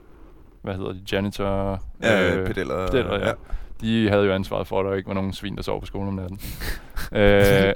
[0.62, 1.72] hvad hedder de, janitor...
[1.72, 2.88] Øh, pedeller.
[2.88, 3.32] pedeller, ja.
[3.82, 6.08] De havde jo ansvaret for, at der ikke var nogen svin, der sov på skolen
[6.08, 6.40] om natten.
[7.20, 7.74] øh,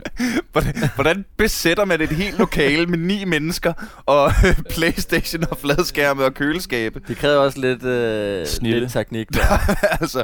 [0.51, 3.73] Hvordan, hvordan besætter man et helt lokale med ni mennesker
[4.05, 4.31] og
[4.75, 7.01] Playstation og fladskærme og køleskabe?
[7.07, 9.27] Det kræver også lidt, øh, lidt teknik.
[9.33, 9.75] Der.
[10.01, 10.23] altså,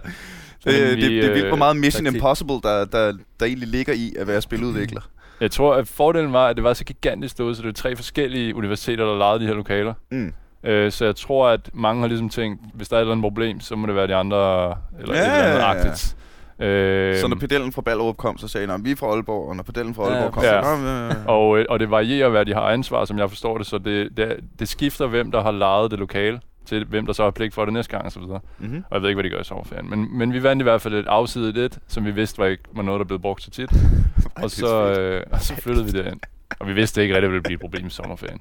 [0.65, 2.17] det, det, vi, det er vildt, hvor øh, meget Mission taktik.
[2.17, 5.01] Impossible, der, der, der egentlig ligger i at være spiludvikler.
[5.41, 7.95] Jeg tror, at fordelen var, at det var så gigantisk stået, så det var tre
[7.95, 9.93] forskellige universiteter, der lejede de her lokaler.
[10.11, 10.33] Mm.
[10.63, 13.23] Øh, så jeg tror, at mange har ligesom tænkt, hvis der er et eller andet
[13.23, 15.69] problem, så må det være de andre, eller Ja, et eller andet ja, ja.
[15.71, 16.15] agtigt.
[16.59, 19.55] Øh, Så når pedellen fra Ballerup kom, så sagde han, vi er fra Aalborg, og
[19.55, 20.63] når pedellen fra Ja, Aalborg kom, ja.
[20.63, 20.77] så...
[20.81, 23.67] Nå, øh, og, øh, og det varierer, hvad de har ansvar, som jeg forstår det,
[23.67, 27.23] så det, det, det skifter, hvem der har lejet det lokale, til hvem der så
[27.23, 28.39] har pligt for det næste gang, og så videre.
[28.59, 28.83] mm-hmm.
[28.89, 29.89] Og jeg ved ikke, hvad de gør i sommerferien.
[29.89, 32.63] Men, men vi vandt i hvert fald et afsidigt et, som vi vidste var ikke
[32.75, 33.69] var noget, der blev brugt så tit.
[34.43, 36.19] og, så, øh, og så flyttede vi det ind.
[36.59, 38.39] Og vi vidste ikke rigtig, at det ville blive et problem i sommerferien.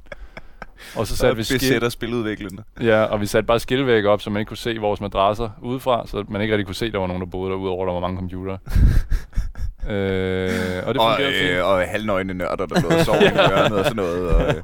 [0.97, 2.62] Og så satte vi besætter spiludviklerne.
[2.81, 6.07] ja, og vi satte bare skilvæg op, så man ikke kunne se vores madrasser udefra,
[6.07, 7.87] så man ikke rigtig kunne se, at der var nogen, der boede der, udover at
[7.89, 8.59] der var mange computere.
[9.91, 11.51] øh, og det Og, fungerede fint.
[11.51, 14.35] øh, og halvnøgne nørder, der lå og sov i hjørnet og sådan noget.
[14.35, 14.62] Og, øh,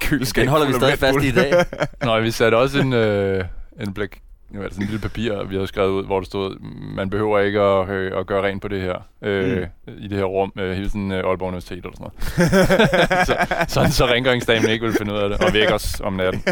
[0.00, 1.52] køleskab Den holder vi stadig fast i i dag.
[2.04, 3.44] Nå, vi satte også en, øh,
[3.80, 6.26] en blæk, nu er det sådan en lille papir, vi havde skrevet ud, hvor der
[6.26, 6.56] stod,
[6.96, 9.92] man behøver ikke at, øh, at gøre rent på det her, øh, mm.
[9.98, 13.26] i det her rum, øh, hele sådan øh, Aalborg Universitet eller sådan noget.
[13.28, 13.36] så,
[13.68, 16.42] sådan så rengøringsdamen ikke ville finde ud af det, og vække os om natten.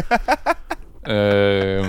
[1.07, 1.85] øh,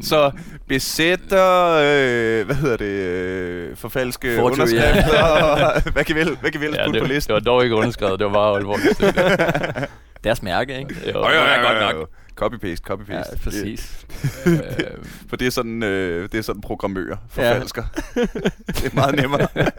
[0.00, 0.30] Så
[0.68, 4.62] besætter, øh, hvad hedder det, øh, forfalske Forgery, ja.
[4.62, 7.34] underskrifter, og hvad kan vi, vel- hvad kan vi ja, putte det, på det listen?
[7.34, 9.88] var dog ikke underskrevet, det var bare Aalborg Universitet.
[10.24, 10.94] Deres mærke, ikke?
[11.14, 11.94] Jo, Øj, øj, øj, godt øj, nok.
[11.94, 12.04] øj.
[12.42, 13.32] Copy-paste, copy-paste.
[13.32, 14.06] Ja, præcis.
[15.28, 17.50] For det er sådan, øh, det er sådan programmører Ja.
[17.52, 17.82] forfalsker.
[18.66, 19.48] det er meget nemmere.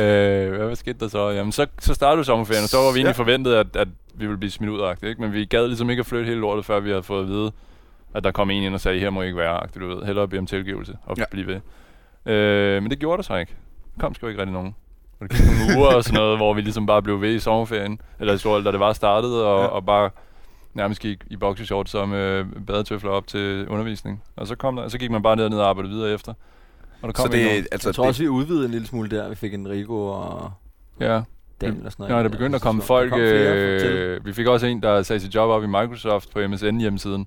[0.00, 1.30] Øh, hvad, skete der så?
[1.30, 3.22] Jamen, så, så startede sommerferien, og så var vi egentlig Ja.
[3.22, 5.20] forventet, at, at vi ville blive smidt ud -agtigt, ikke?
[5.20, 7.52] Men vi gad ligesom ikke at flytte hele lortet, før vi havde fået at vide,
[8.14, 10.02] at der kom en ind og sagde, her må I ikke være, -agtigt, du ved.
[10.06, 11.22] Hellere bede om tilgivelse og Ja.
[11.22, 11.26] ja.
[11.30, 11.60] blive ved.
[12.34, 13.54] Øh, men det gjorde der så ikke.
[13.94, 14.74] Der kom sgu ikke rigtig nogen.
[15.20, 17.38] Og det gik nogle uger og sådan noget, hvor vi ligesom bare blev ved i
[17.38, 18.00] sommerferien.
[18.20, 19.62] Eller så, da det var startet, og, Ja.
[19.62, 19.68] ja.
[19.68, 20.10] og bare
[20.76, 24.22] nærmest gik i boxershorts og med badetøfler op til undervisning.
[24.36, 26.32] Og så, kom der, så gik man bare ned og arbejdede videre efter.
[27.02, 27.66] Og der kom Så det, nogen.
[27.72, 29.28] altså, Jeg tror det, også, vi udvidede en lille smule der.
[29.28, 30.52] Vi fik en Rigo og
[31.00, 31.20] Ja.
[31.60, 32.16] Daniel og sådan noget.
[32.18, 33.10] Ja, der begyndte at komme Så folk.
[33.12, 33.20] Der kom.
[33.20, 37.26] Øh, vi fik også en, der sagde sit job op i Microsoft på MSN hjemmesiden,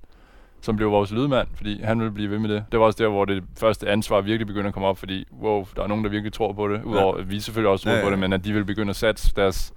[0.61, 2.63] som blev vores lydmand, fordi han ville blive ved med det.
[2.71, 5.65] Det var også der, hvor det første ansvar virkelig begyndte at komme op, fordi wow,
[5.75, 6.83] der er nogen, der virkelig tror på det.
[6.83, 8.07] Udover at vi selvfølgelig også tror Ja, ja, ja.
[8.07, 9.73] på det, men at de vil begynde at satse deres...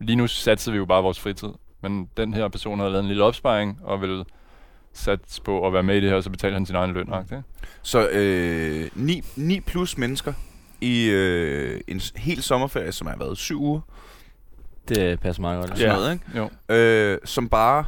[0.00, 1.48] Lige nu satsede vi jo bare vores fritid.
[1.82, 4.24] Men den her person havde lavet en lille opsparing, og ville
[4.92, 7.12] satse på at være med i det her, og så betalte han sin egen løn.
[7.22, 7.42] Ikke?
[7.82, 10.32] så øh, 9, 9 plus mennesker
[10.80, 13.80] i øh, en hel sommerferie, som har været syv uger.
[14.88, 15.78] Det passer meget godt.
[15.78, 15.96] sådan Ja.
[15.96, 16.50] noget, ikke?
[16.68, 16.74] Jo.
[16.74, 17.84] Øh, som bare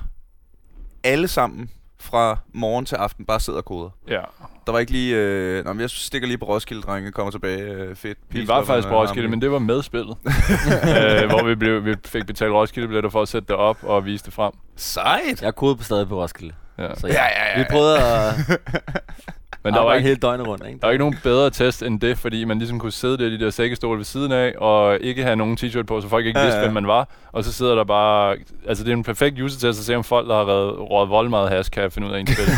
[1.04, 3.90] alle sammen fra morgen til aften bare sidder og koder.
[4.08, 4.20] Ja.
[4.66, 5.16] Der var ikke lige...
[5.16, 7.62] Øh, nå, men jeg stikker lige på Roskilde, drenge, kommer tilbage.
[7.62, 8.18] Øh, fedt.
[8.30, 10.16] Vi var faktisk på Roskilde, men det var med spillet.
[10.26, 14.24] øh, hvor vi, blev, vi fik betalt Roskilde-billetter for at sætte det op og vise
[14.24, 14.52] det frem.
[14.76, 15.42] Sejt!
[15.42, 16.54] Jeg kodet på stadig på Roskilde.
[16.78, 16.94] Ja.
[16.94, 17.58] Så Ja, ja, ja, ja.
[17.58, 18.34] vi prøvede at
[19.64, 20.78] Men der var, ikke, hele døgnet rundt, ikke?
[20.80, 23.30] der var ikke nogen bedre test end det, fordi man ligesom kunne sidde der i
[23.30, 26.38] de der sækkestole ved siden af, og ikke have nogen t-shirt på, så folk ikke
[26.38, 26.64] Ja, vidste, ja.
[26.64, 27.08] hvem man var.
[27.32, 28.36] Og så sidder der bare...
[28.68, 31.28] Altså, det er en perfekt user-test at se, om folk, der har reddet, røget vold
[31.28, 32.44] meget hash, kan finde ud af en spil.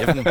[0.00, 0.26] Jamen,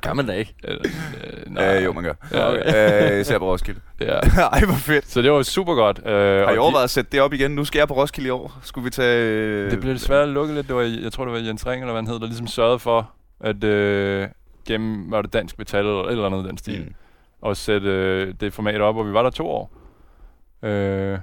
[0.00, 0.54] gør man da ikke.
[0.64, 0.80] Eller,
[1.24, 1.76] øh, nej.
[1.78, 2.12] Øh, jo, man gør.
[2.32, 3.12] Ja, okay.
[3.14, 3.80] øh, især på Roskilde.
[4.00, 4.18] Ja.
[4.52, 5.10] Ej, hvor fedt.
[5.10, 6.00] Så det var super godt.
[6.06, 6.12] Øh,
[6.46, 7.50] Har I de- overvejet at sætte det op igen?
[7.50, 8.58] Nu skal jeg på Roskilde i år.
[8.62, 9.22] Skulle vi tage...
[9.24, 10.68] Øh, Det blev desværre lukket lidt.
[10.68, 12.78] Det var, jeg tror, det var Jens Ring, eller hvad han hed, der ligesom sørgede
[12.78, 13.10] for,
[13.44, 14.28] at øh,
[14.66, 16.94] gennem, var det dansk metal eller et eller andet i den stil, mm.
[17.40, 19.70] Og sætte øh, det format op, og vi var der to år.
[20.62, 21.18] Øh,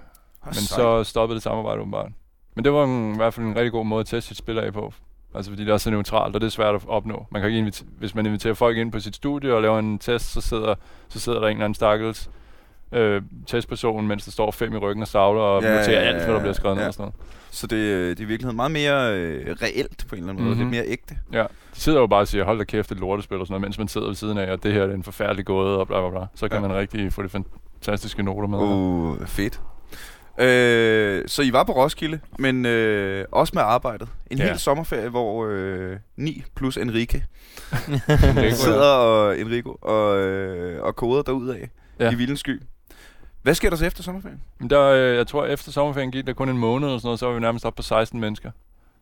[0.45, 2.11] men så stoppede det samarbejde åbenbart.
[2.55, 4.59] Men det var en, i hvert fald en rigtig god måde at teste sit spil
[4.59, 4.93] af på.
[5.35, 7.25] Altså fordi det er så neutralt, og det er svært at opnå.
[7.31, 9.99] Man kan ikke invite- hvis man inviterer folk ind på sit studie og laver en
[9.99, 10.75] test, så sidder,
[11.09, 12.29] så sidder der en eller anden stakkels
[12.91, 16.07] øh, testperson, mens der står fem i ryggen og savler og Ja, ja, noterer ja,
[16.07, 16.87] alt, hvad der bliver skrevet ned ja.
[16.87, 17.15] og sådan noget.
[17.53, 20.45] Så det, øh, det er i virkeligheden meget mere øh, reelt på en eller anden
[20.45, 20.55] måde.
[20.55, 20.63] Mhm.
[20.63, 21.15] Lidt mere ægte.
[21.33, 23.53] Ja, de sidder jo bare og siger, hold da kæft, det et lortespil og sådan
[23.53, 25.79] noget, mens man sidder ved siden af, og det her det er en forfærdelig gåde,
[25.79, 26.25] og bla bla bla.
[26.35, 26.67] Så kan Ja.
[26.67, 28.59] man rigtig få de fantastiske noter med.
[28.59, 29.61] Uh, fedt.
[30.39, 34.07] Øh, så I var på Roskilde, men øh, også med arbejdet.
[34.31, 34.43] En Ja.
[34.47, 37.23] hel sommerferie, hvor øh, 9 plus Enrique
[38.63, 41.65] sidder og, Enrico, og, øh, og koder derudad ja.
[42.05, 42.11] Ja.
[42.11, 42.61] i vildens sky.
[43.41, 44.41] Hvad sker der så efter sommerferien?
[44.59, 47.19] Men der, øh, jeg tror, efter sommerferien gik der kun en måned eller sådan noget,
[47.19, 48.51] så var vi nærmest op på 16 mennesker.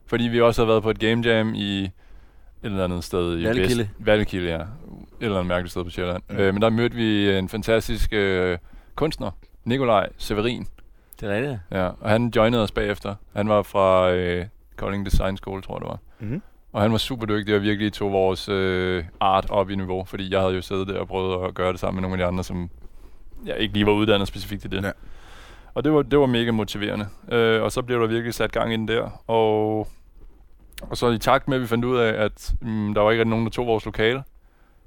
[0.05, 1.91] Fordi vi også havde været på et game jam i et
[2.63, 3.83] eller andet sted i Vallekilde.
[3.83, 3.91] Vest.
[3.99, 4.61] Vallekilde, ja.
[4.61, 4.65] Et
[5.21, 6.23] eller andet mærkeligt sted på Sjælland.
[6.29, 6.37] Mm.
[6.37, 8.57] Øh, men der mødte vi en fantastisk øh,
[8.95, 9.31] kunstner,
[9.63, 10.67] Nikolaj Severin.
[11.19, 11.59] Det er rigtigt.
[11.71, 13.15] Ja, og han joinede os bagefter.
[13.35, 15.99] Han var fra øh, Kolding Design School, tror jeg det var.
[16.19, 16.41] Mm-hmm.
[16.73, 20.31] Og han var super dygtig og virkelig tog vores øh, art op i niveau, fordi
[20.31, 22.31] jeg havde jo siddet der og prøvet at gøre det sammen med nogle af de
[22.31, 22.69] andre, som
[23.45, 24.83] jeg ikke lige var uddannet specifikt til det.
[24.83, 24.91] Ja.
[25.73, 27.07] Og det var, det var mega motiverende.
[27.31, 29.23] Øh, og så blev der virkelig sat gang i den der.
[29.27, 29.87] Og,
[30.81, 33.25] og så i takt med, at vi fandt ud af, at mm, der var ikke
[33.25, 34.23] nogen, der tog vores lokale,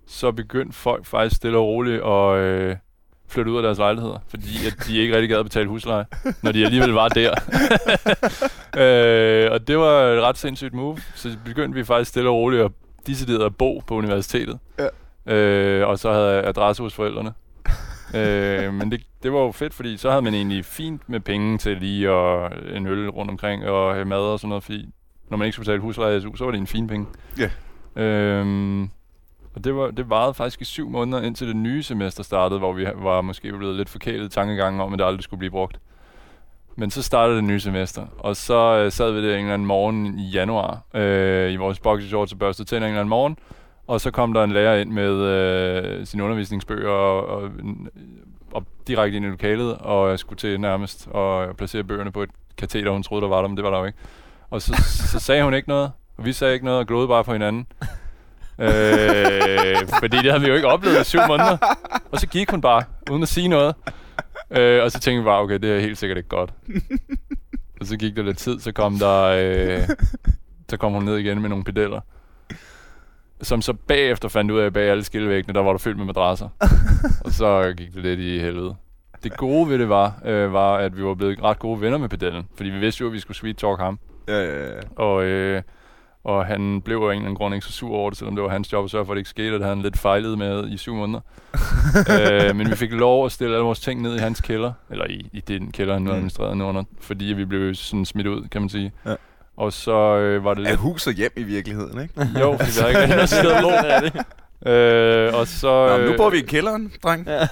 [0.07, 2.77] så begyndte folk faktisk stille og roligt at øh,
[3.29, 6.05] flytte ud af deres lejligheder, fordi at de ikke rigtig gad at betale husleje,
[6.43, 7.31] når de alligevel var der.
[8.83, 10.99] øh, og det var et ret sindssygt move.
[11.15, 12.71] Så begyndte vi faktisk stille og roligt at
[13.07, 14.59] decideret at bo på universitetet.
[14.79, 15.35] Ja.
[15.35, 17.33] Øh, og så havde jeg adresse hos forældrene.
[18.15, 21.59] Øh, men det, det var jo fedt, fordi så havde man egentlig fint med penge
[21.59, 24.89] til lige og en øl rundt omkring og have mad og sådan noget, fordi
[25.31, 27.07] når man ikke skulle betale husleje SU, så var det en fin penge.
[27.39, 27.51] Ja.
[28.03, 28.83] Øhm,
[29.55, 32.73] og det, var, det varede faktisk i syv måneder, indtil det nye semester startede, hvor
[32.73, 35.81] vi var måske blevet lidt forkælet tankegangen om, at det aldrig skulle blive brugt.
[36.77, 39.67] Men så startede det nye semester, og så øh, sad vi der en eller anden
[39.67, 43.39] morgen i januar øh, i vores boxershorts og børstede tænder en eller anden morgen,
[43.87, 47.51] og så kom der en lærer ind med øh, sine undervisningsbøger og, og,
[48.53, 52.31] og direkte ind i lokalet, og jeg skulle til nærmest og placere bøgerne på et
[52.59, 53.99] kateter, hun troede, der var der, men det var der jo ikke.
[54.51, 54.75] Og så,
[55.13, 57.67] så sagde hun ikke noget, og vi sagde ikke noget og glodede bare på hinanden.
[58.59, 61.57] øh, fordi det havde vi jo ikke oplevet i syv måneder.
[62.13, 63.75] Og så gik hun bare, uden at sige noget.
[64.51, 66.51] Øh, og så tænkte vi bare, okay, det er helt sikkert ikke godt.
[67.81, 69.23] og så gik der lidt tid, så kom der...
[69.23, 69.89] Øh,
[70.71, 72.01] så kom hun ned igen med nogle pedeller.
[73.43, 76.07] Som så bagefter fandt ud af, at bag alle skillevæggene, der var der fyldt med
[76.07, 76.49] madrasser.
[77.25, 78.75] og så gik det lidt i helvede.
[79.25, 82.09] Det gode ved det var, øh, var, at vi var blevet ret gode venner med
[82.09, 82.49] pedellen.
[82.57, 83.99] Fordi vi vidste jo, at vi skulle sweet talk ham.
[84.29, 84.81] Ja, ja, ja.
[84.97, 85.63] Og, øh,
[86.25, 88.43] og han blev af en eller anden grund ikke så sur over det, selvom det
[88.45, 89.99] var hans job at sørge for, at det ikke skete, og det havde han lidt
[89.99, 91.21] fejlet med i syv måneder.
[92.51, 95.07] øh, men vi fik lov at stille alle vores ting ned i hans kælder, eller
[95.07, 96.15] i, i den kælder, han nu Mm.
[96.15, 98.93] administrerede nu under, fordi vi blev sådan smidt ud, kan man sige.
[99.07, 99.15] Ja.
[99.57, 100.81] Og så øh, var det Er lidt...
[100.81, 102.15] hus og hjem i virkeligheden, ikke?
[102.41, 103.71] Jo, fordi vi havde ikke noget sted at bo.
[104.71, 105.87] Øh, og så...
[105.89, 107.27] Nå, nu øh, bor vi i kælderen, dreng.
[107.27, 107.49] Ja.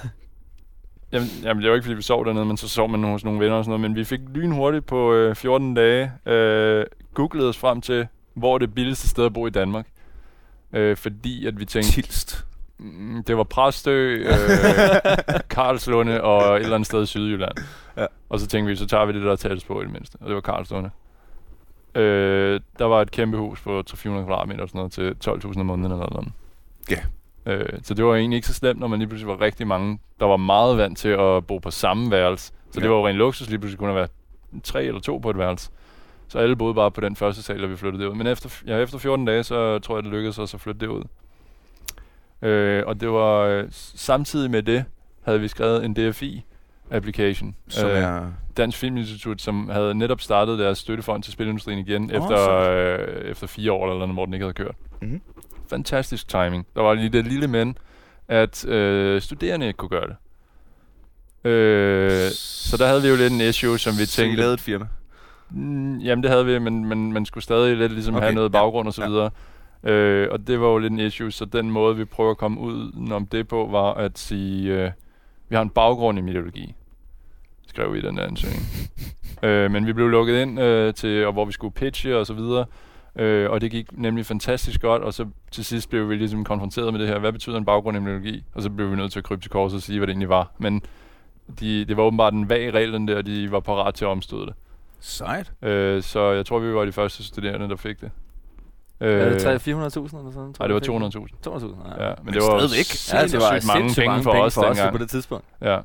[1.11, 3.39] Jamen, jamen, det var ikke, fordi vi sov dernede, men så sov man hos nogle
[3.39, 3.81] venner og sådan noget.
[3.81, 8.57] Men vi fik lynhurtigt på øh, 14 dage øh, googlet os frem til, hvor er
[8.57, 9.85] det billigste sted at bo i Danmark.
[10.73, 12.45] Øh, fordi at vi tænkte, Tilst.
[12.79, 14.29] mm, det var Præstø, øh,
[15.49, 17.57] Karlslunde og et eller andet sted i Sydjylland.
[17.97, 18.05] Ja.
[18.29, 20.17] Og så tænkte vi, så tager vi det der tættest på i det mindste.
[20.21, 20.89] Og det var Karlslunde.
[21.95, 25.65] Øh, der var et kæmpe hus på 300 kvadratmeter og sådan noget til 12.000 om
[25.65, 26.31] måneden eller noget.
[26.89, 26.97] Ja.
[27.45, 29.99] Øh, så det var egentlig ikke så slemt, når man lige pludselig var rigtig mange,
[30.19, 32.45] der var meget vant til at bo på samme værelse.
[32.71, 32.81] Så Ja.
[32.81, 34.07] det var jo rent luksus lige pludselig kunne være
[34.63, 35.69] tre eller to på et værelse.
[36.27, 38.15] Så alle boede bare på den første sal, da vi flyttede derud.
[38.15, 41.03] Men efter, ja, efter 14 dage, så tror jeg, det lykkedes os at flytte derud.
[42.41, 43.63] Øh, og det var øh,
[43.95, 44.85] samtidig med det,
[45.21, 46.43] havde vi skrevet en DFI
[46.91, 47.55] Application.
[47.67, 48.25] Som Øh, er...
[48.57, 53.47] Dansk Filminstitut, som havde netop startet deres støttefond til spilindustrien igen, oh, efter, øh, efter
[53.47, 54.75] fire år eller noget, hvor den ikke havde kørt.
[55.01, 55.21] Mhm.
[55.69, 56.67] Fantastisk timing.
[56.75, 57.77] Der var lige det lille men,
[58.27, 60.15] at øh, studerende ikke kunne gøre det.
[61.49, 64.37] Øh, så der havde vi jo lidt en issue, som vi Så I tænkte...
[64.41, 64.85] lavede et firma?
[65.49, 68.49] Mm, jamen det havde vi, men, men man skulle stadig lidt ligesom Okay, have noget
[68.49, 69.09] ja, baggrund og så ja.
[69.09, 69.29] videre.
[69.83, 72.59] Øh, og det var jo lidt en issue, så den måde vi prøver at komme
[72.59, 74.91] ud om det på, var at sige, øh,
[75.49, 76.75] vi har en baggrund i meteorologi,
[77.71, 78.61] skrev vi i den der ansøgning.
[79.43, 82.33] øh, men vi blev lukket ind øh, til, og hvor vi skulle pitche og så
[82.33, 82.65] videre.
[83.15, 86.93] Øh, og det gik nemlig fantastisk godt, og så til sidst blev vi ligesom konfronteret
[86.93, 88.43] med det her, hvad betyder en baggrund i meteorologi?
[88.53, 90.29] Og så blev vi nødt til at krybe til korset og sige, hvad det egentlig
[90.29, 90.51] var.
[90.57, 90.81] Men
[91.59, 94.09] de, det var åbenbart en vag regel, den der, og de var parat til at
[94.09, 94.53] omstøde det.
[94.99, 95.51] Sejt.
[95.61, 98.11] Øh, så jeg tror, vi var de første studerende, der fik det.
[99.01, 100.55] Øh, Er det 300-400.000 eller sådan?
[100.59, 100.89] Nej, det var fik?
[100.89, 101.49] 200.000.
[101.49, 102.07] 200.000, ja.
[102.07, 103.13] Ja, men, Men det var stadigvæk.
[103.13, 104.91] Ja, det var sindssygt mange sindssygt penge for os for os dengang.
[104.91, 105.45] på det tidspunkt.
[105.61, 105.77] Ja.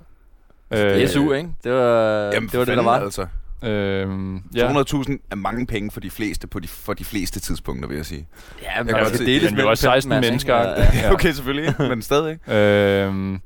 [0.71, 1.49] Det er SU, ikke?
[1.65, 2.99] Det var Jamen, det, var det der var.
[3.01, 3.27] Altså.
[3.63, 4.73] Øhm, ja.
[4.73, 8.07] 200.000 er mange penge for de fleste på de, for de fleste tidspunkter, vil jeg
[8.07, 8.29] sige.
[8.63, 10.31] Ja, men Jeg kan det deles mellem var 16 15 mand, ikke?
[10.31, 10.57] mennesker.
[10.57, 11.13] Ja, ja.
[11.13, 12.51] Okay, selvfølgelig, men stadig.
[12.51, 13.41] Øhm,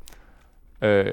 [0.82, 1.04] øh,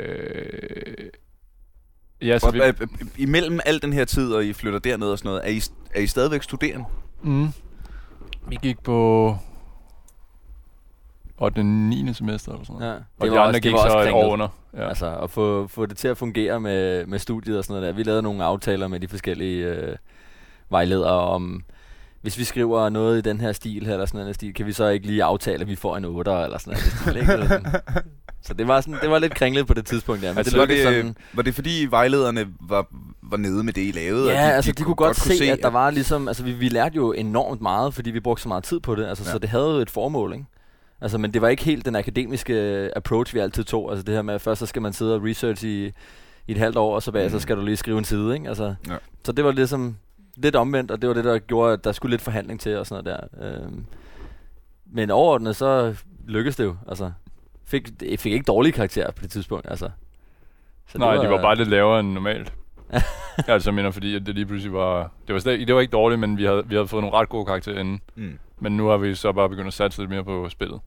[2.21, 5.07] ja, så Og, vi, øh, øh, imellem al den her tid, og I flytter derned
[5.07, 5.61] og sådan noget, er I,
[5.95, 6.85] er I stadigvæk studerende?
[7.23, 7.47] mm,
[8.47, 9.35] vi gik på
[11.37, 12.13] og den 9.
[12.13, 12.93] semester eller sådan noget.
[12.93, 12.99] Ja.
[13.19, 14.47] Og de andre også- gik så et år under.
[14.77, 14.89] Ja.
[14.89, 17.97] Altså at få, få det til at fungere med, med studiet og sådan noget der.
[17.97, 19.95] Vi lavede nogle aftaler med de forskellige øh,
[20.69, 21.63] vejledere om,
[22.21, 24.73] hvis vi skriver noget i den her stil her, eller sådan en stil, kan vi
[24.73, 26.93] så ikke lige aftale, at vi får en 8 eller sådan noget.
[27.01, 27.33] Stil, ikke?
[27.33, 27.65] Eller sådan.
[28.41, 30.31] Så det var, sådan, det var lidt kringlet på det tidspunkt, ja.
[30.31, 32.87] Men Altså, det var, det, sådan, var det fordi vejlederne var,
[33.21, 34.31] var nede med det, I lavede?
[34.31, 36.95] Ja, og altså de, kunne godt, se, at der var ligesom, altså vi, vi lærte
[36.95, 39.31] jo enormt meget, fordi vi brugte så meget tid på det, altså ja.
[39.31, 40.45] så det havde jo et formål, ikke?
[41.01, 43.89] Altså, men det var ikke helt den akademiske øh, approach, vi altid tog.
[43.91, 45.85] Altså det her med, at først så skal man sidde og research i,
[46.47, 47.39] i et halvt år, og så bagefter Mm.
[47.39, 48.47] så skal du lige skrive en side, ikke?
[48.47, 48.95] Altså, Ja.
[49.23, 49.97] Så det var ligesom
[50.35, 52.87] lidt omvendt, og det var det, der gjorde, at der skulle lidt forhandling til og
[52.87, 53.63] sådan noget der.
[53.63, 53.85] Øhm,
[54.91, 55.95] men overordnet, så
[56.27, 56.75] lykkedes det jo.
[56.87, 57.11] Altså,
[57.65, 59.89] fik, jeg fik ikke dårlige karakterer på det tidspunkt, altså.
[60.87, 62.53] Så Nej, de var bare lidt lavere end normalt.
[63.47, 65.11] altså, jeg mener, fordi at det lige pludselig var...
[65.27, 67.29] Det var, slet, det var ikke dårligt, men vi havde, vi havde fået nogle ret
[67.29, 68.01] gode karakterer inden.
[68.15, 68.39] Mm.
[68.59, 70.79] Men nu har vi så bare begyndt at satse lidt mere på spillet.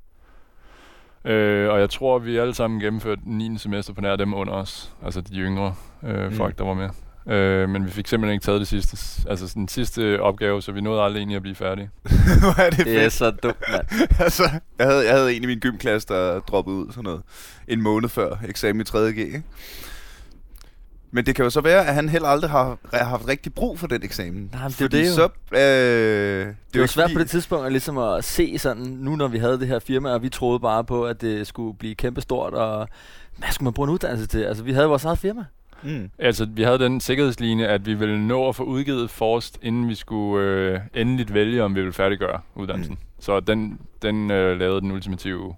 [1.25, 3.59] Øh, og jeg tror, vi alle sammen gennemførte 9.
[3.59, 4.93] semester på nær dem under os.
[5.05, 6.33] Altså de yngre øh, Mm.
[6.33, 6.89] folk, der var med.
[7.35, 10.81] Øh, men vi fik simpelthen ikke taget det sidste, altså den sidste opgave, så vi
[10.81, 11.91] nåede aldrig egentlig at blive færdige.
[12.41, 13.13] Hvor er det, Det er fedt.
[13.13, 13.87] så dumt, mand.
[14.25, 14.43] altså,
[14.79, 17.23] jeg havde, jeg havde en i min gymklasse, der droppede ud sådan noget
[17.69, 19.43] en måned før eksamen i 3.G.
[21.13, 23.79] Men det kan jo så være, at han heller aldrig har, har haft rigtig brug
[23.79, 24.51] for den eksamen.
[24.53, 25.13] Nej, men det er det jo.
[25.15, 28.59] så, øh, det, Det var ikke svært fordi- på det tidspunkt at, ligesom at se
[28.59, 31.47] sådan, nu når vi havde det her firma, og vi troede bare på, at det
[31.47, 32.89] skulle blive kæmpestort, og
[33.39, 34.39] hvad skulle man bruge en uddannelse til?
[34.39, 35.45] Altså, vi havde vores eget firma.
[35.83, 36.11] Mm.
[36.19, 39.95] Altså, vi havde den sikkerhedslinje, at vi ville nå at få udgivet Forst, inden vi
[39.95, 42.95] skulle øh, endeligt vælge, om vi ville færdiggøre uddannelsen.
[42.95, 43.01] Mm.
[43.21, 45.55] Så den, den øh, lavede den ultimative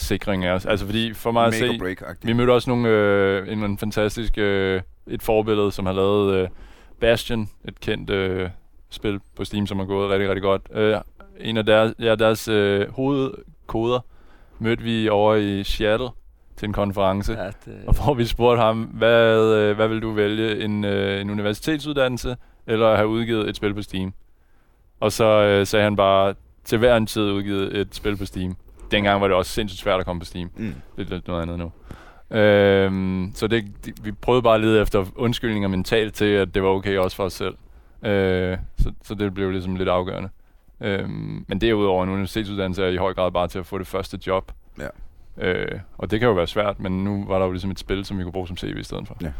[0.00, 0.66] sikring af os.
[0.66, 1.78] Altså, fordi for mig at se...
[2.22, 6.48] Vi mødte også nogle, øh, en, en fantastisk, øh, et forbillede, som har lavet øh,
[7.00, 8.48] Bastion, et kendt øh,
[8.90, 10.62] spil på Steam, som har gået rigtig, rigtig godt.
[10.74, 10.96] Øh,
[11.40, 14.00] en af deres, ja, deres øh, hovedkoder
[14.58, 16.08] mødte vi over i Seattle
[16.56, 17.32] til en konference.
[17.32, 21.20] Ja, det, Og hvor vi spurgte ham, hvad, øh, hvad vil du vælge, en, øh,
[21.20, 22.36] en universitetsuddannelse,
[22.66, 24.12] eller have udgivet et spil på Steam?
[25.00, 26.34] Og så øh, sagde han bare,
[26.64, 28.56] til hver en tid udgivet et spil på Steam.
[28.90, 30.50] Dengang var det også sindssygt svært at komme på Steam.
[30.56, 30.74] Mm.
[30.96, 31.72] Det er lidt noget andet nu.
[32.36, 36.62] Øhm, så det, det, vi prøvede bare at lede efter undskyldninger mentalt til, at det
[36.62, 37.54] var okay også for os selv.
[38.02, 40.28] Øh, så, så det blev ligesom lidt afgørende.
[40.80, 44.18] Øhm, men derudover en universitetsuddannelse er i høj grad bare til at få det første
[44.26, 44.52] job.
[44.78, 44.88] Ja.
[45.38, 48.04] Øh, og det kan jo være svært, men nu var der jo ligesom et spil,
[48.04, 49.16] som vi kunne bruge som CV i stedet for.
[49.22, 49.32] Ja.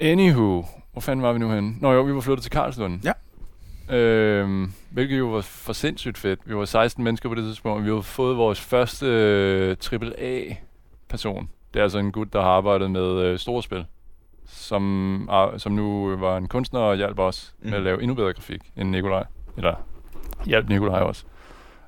[0.00, 1.74] Anywho, hvor fanden var vi nu henne?
[1.80, 3.00] Nå jo, vi var flyttet til Karlslund.
[3.04, 3.12] Ja.
[3.90, 6.40] Øhm, hvilket jo var for sindssygt fedt.
[6.44, 11.48] Vi var 16 mennesker på det tidspunkt, og vi havde fået vores første øh, AAA-person.
[11.74, 13.84] Det er altså en gut, der har arbejdet med øh, store spil,
[14.46, 17.64] som, som nu var en kunstner og hjalp os mm.
[17.66, 17.84] med at Mhm.
[17.84, 19.24] lave endnu bedre grafik end Nikolaj.
[19.56, 19.74] Eller
[20.46, 21.24] hjalp Nikolaj også.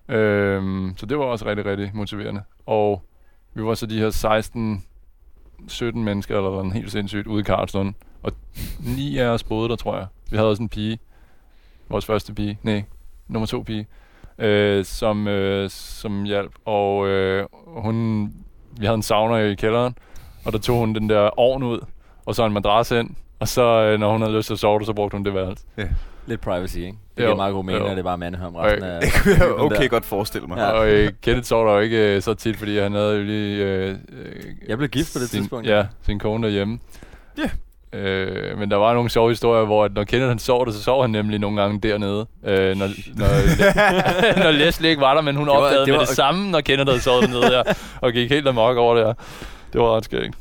[0.08, 2.42] Øhm, så det var også rigtig, rigtig motiverende.
[2.66, 3.02] Og
[3.54, 4.84] vi var så de her 16
[5.68, 7.94] 17 mennesker, eller sådan helt sindssygt, ude i Karlslund.
[8.22, 8.32] Og
[8.96, 10.06] ni af os boede der, tror jeg.
[10.30, 10.98] Vi havde også en pige.
[11.90, 12.58] Vores første pige.
[12.62, 12.82] Nej,
[13.28, 13.86] nummer to pige.
[14.38, 16.52] Øh, som, øh, som hjalp.
[16.64, 18.24] Og øh, hun...
[18.78, 19.94] Vi havde en sauna i kælderen.
[20.44, 21.78] Og der tog hun den der ovn ud.
[22.26, 23.10] Og så en madras ind.
[23.40, 25.64] Og så, øh, når hun havde lyst til at sove, så brugte hun det værelse.
[26.26, 26.98] lidt privacy, ikke?
[27.16, 28.92] giver Jo, meget god mening, at det er bare Mandeholm resten Okay.
[28.94, 29.00] af...
[29.02, 29.88] Det kunne jeg den okay der.
[29.88, 30.58] godt forestille mig.
[30.58, 30.70] Ja.
[30.70, 33.64] Og øh, Kenneth sov der jo ikke øh, så tit, fordi han havde jo lige...
[33.64, 35.66] Øh, øh, Jeg blev gift på det sin, tidspunkt.
[35.68, 36.78] Ja, sin kone derhjemme.
[37.38, 37.50] Ja.
[37.92, 40.82] Øh, men der var nogle sjove historier, hvor at når Kenneth han sov der, så
[40.82, 42.26] sov han nemlig nogle gange dernede.
[42.46, 45.98] Øh, når, når, når Leslie ikke var der, men hun Det var- opdagede det med
[45.98, 47.62] var- det samme, når Kenneth havde sovet dernede der,
[48.00, 49.12] og gik helt amok over det her.
[49.72, 50.34] Det var ret skægt.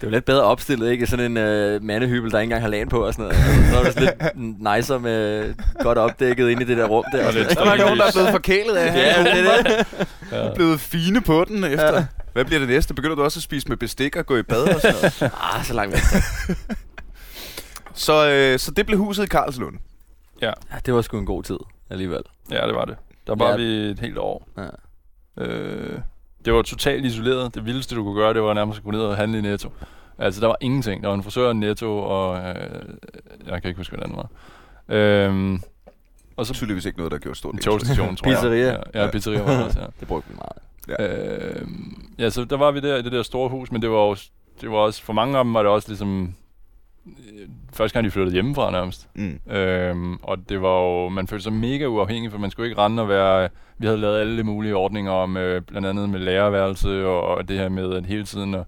[0.00, 1.06] Det var lidt bedre opstillet, ikke?
[1.06, 3.36] Sådan en øh, mandehybel, der ikke engang har lan på og sådan noget.
[3.38, 4.04] Altså, så var det sådan
[4.38, 7.26] lidt nicer med godt opdækket ind i det der rum der.
[7.26, 9.86] Og lidt Der er nogen, der er blevet forkælet af ja, det er det.
[10.32, 10.54] Ja.
[10.54, 11.94] blevet fine på den efter.
[11.94, 12.04] Ja.
[12.34, 12.94] Hvad bliver det næste?
[12.94, 15.32] Begynder du også at spise med bestik og gå i bad og sådan noget?
[15.54, 16.02] Ah, så langt væk.
[17.94, 19.78] Så, øh, så det blev huset i Karlslund.
[20.42, 20.52] Ja,
[20.86, 21.58] det var sgu en god tid
[21.90, 22.20] alligevel.
[22.50, 22.96] Ja, det var det.
[23.26, 23.56] Der var Ja.
[23.56, 24.48] vi et helt år.
[24.58, 25.44] Ja.
[25.44, 25.98] Øh,
[26.44, 27.54] det var totalt isoleret.
[27.54, 29.72] Det vildeste, du kunne gøre, det var nærmest at gå ned og handle i Netto.
[30.18, 31.02] Altså, der var ingenting.
[31.02, 32.54] Der var en frisør i Netto, og øh,
[33.46, 34.28] jeg kan ikke huske, hvad det andet
[34.88, 34.94] var.
[34.96, 35.58] Øh,
[36.36, 38.36] og Så tydeligvis ikke noget, der gjorde stort en togstation, tror jeg.
[38.38, 38.76] Pizzeria.
[38.94, 39.86] Ja, ja, pizzeria var det også, ja.
[40.00, 40.52] Det brugte vi meget.
[40.88, 41.06] Ja.
[41.06, 41.66] Øh,
[42.18, 44.16] ja, så der var vi der i det der store hus, men det var, jo,
[44.60, 46.34] det var også, for mange af dem var det også ligesom,
[47.06, 49.08] øh, første gang de flyttede hjemmefra nærmest.
[49.14, 49.52] Mm.
[49.52, 53.02] Øhm, og det var jo, man følte sig mega uafhængig, for man skulle ikke rende
[53.02, 57.20] og være, vi havde lavet alle mulige ordninger om, øh, blandt andet med lærerværelse og,
[57.22, 58.66] og det her med at hele tiden, og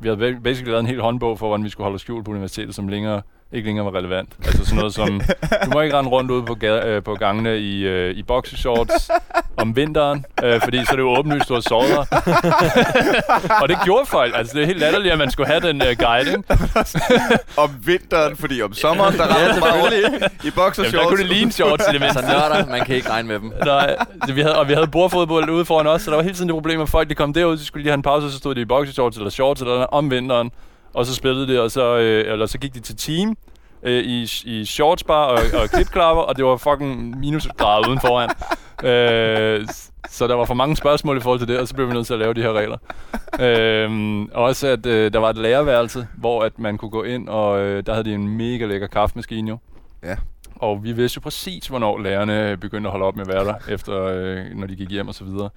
[0.00, 2.24] vi havde ba- basically lavet en hel håndbog for, hvordan vi skulle holde os skjult
[2.24, 3.22] på universitetet, som længere,
[3.54, 4.28] ikke længere var relevant.
[4.44, 5.20] Altså sådan noget som,
[5.64, 9.10] du må ikke rende rundt ude på, gade, øh, på gangene i, øh, i boxershorts
[9.56, 12.04] om vinteren, øh, fordi så er det jo åbenlyst, du har sovet der.
[13.62, 14.32] og det gjorde folk.
[14.36, 16.42] Altså det er helt latterligt, at man skulle have den øh, guide, ikke?
[17.64, 21.06] Om vinteren, fordi om sommeren, der rammer bare rundt i Jamen, der boxershorts.
[21.08, 22.20] kunne det ligne shorts i det mindste.
[22.20, 23.52] Så nørder, man kan ikke regne med dem.
[23.64, 26.34] Nej, det- vi havde, og vi havde bordfodbold ude foran os, så der var hele
[26.34, 28.30] tiden det problem, at folk de kom derud, så skulle de have en pause, og
[28.32, 30.50] så stod de i boxershorts eller shorts eller noget om vinteren,
[30.94, 33.36] og så spillede de, og så, øh, eller så gik de til team
[33.82, 38.30] øh, i, i shortsbar og, og klipklapper, og det var fucking minusgrader uden foran.
[38.84, 39.66] Øh,
[40.08, 42.06] så der var for mange spørgsmål i forhold til det, og så blev vi nødt
[42.06, 42.78] til at lave de her regler.
[43.40, 47.60] Øh, også at øh, der var et lærerværelse, hvor at man kunne gå ind, og
[47.60, 49.58] øh, der havde de en mega lækker kaffemaskine jo.
[50.02, 50.16] Ja.
[50.56, 53.54] Og vi vidste jo præcis, hvornår lærerne begyndte at holde op med at være der,
[53.68, 55.50] efter, øh, når de gik hjem og så videre.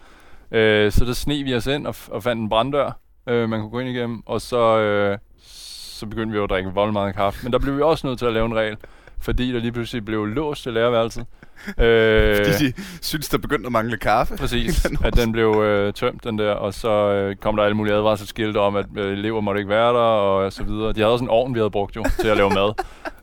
[0.52, 3.72] Øh, så der sne vi os ind og, og fandt en branddør, øh, man kunne
[3.72, 5.18] gå ind igennem, og så, øh,
[5.98, 7.44] så begyndte vi jo at drikke vold meget kaffe.
[7.44, 8.78] Men der blev vi også nødt til at lave en regel,
[9.20, 11.26] fordi der lige pludselig blev låst til lærerværelset.
[11.84, 14.38] Øh, Fordi de synes, der begyndte at mangle kaffe.
[14.38, 17.78] Præcis, Den at den blev øh, tømt, den der, og så øh, kom der alle
[17.78, 20.94] mulige advarselsskilte om, at øh, elever måtte ikke være der, og så videre.
[20.94, 22.74] De havde også en ovn, vi havde brugt jo, til at lave mad.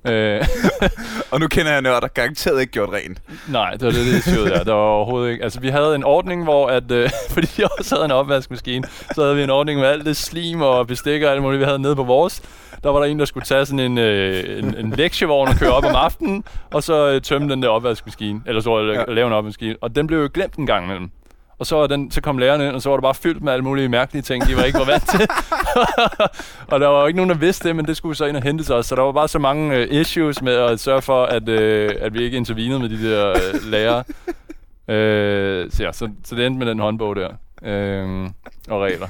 [0.13, 0.47] øh,
[1.31, 3.19] Og nu kender jeg nørder garanteret ikke gjort rent.
[3.49, 4.67] nej, det var det, det syede jeg.
[4.67, 5.45] Der var overhovedet ikke.
[5.45, 9.23] Altså, vi havde en ordning, hvor at, øh, fordi jeg også havde en opvaskemaskine, så
[9.23, 11.79] havde vi en ordning med alt det slim og bestik og alt muligt, vi havde
[11.79, 12.43] nede på vores.
[12.85, 15.73] Der var der en, der skulle tage sådan en, øh, en, en lektievogn og køre
[15.73, 19.05] op om aftenen, og så øh, tømme den der opvaskemaskine, eller så Ja.
[19.15, 19.77] lave en opvaskemaskine.
[19.81, 21.11] Og den blev jo glemt en gang imellem.
[21.59, 23.65] Og så, den, så kom lærerne ind, og så var det bare fyldt med alle
[23.65, 25.21] mulige mærkelige ting, de var ikke var vant til.
[26.73, 28.43] og der var jo ikke nogen, der vidste det, men det skulle så ind og
[28.43, 28.87] hente os.
[28.87, 32.15] Så der var bare så mange øh, issues med at sørge for, at, øh, at
[32.15, 34.05] vi ikke intervenede med de der øh, lærere.
[34.89, 37.29] øh, så, ja, så, så det endte med den håndbog der.
[37.65, 38.25] Øh,
[38.69, 39.07] og regler.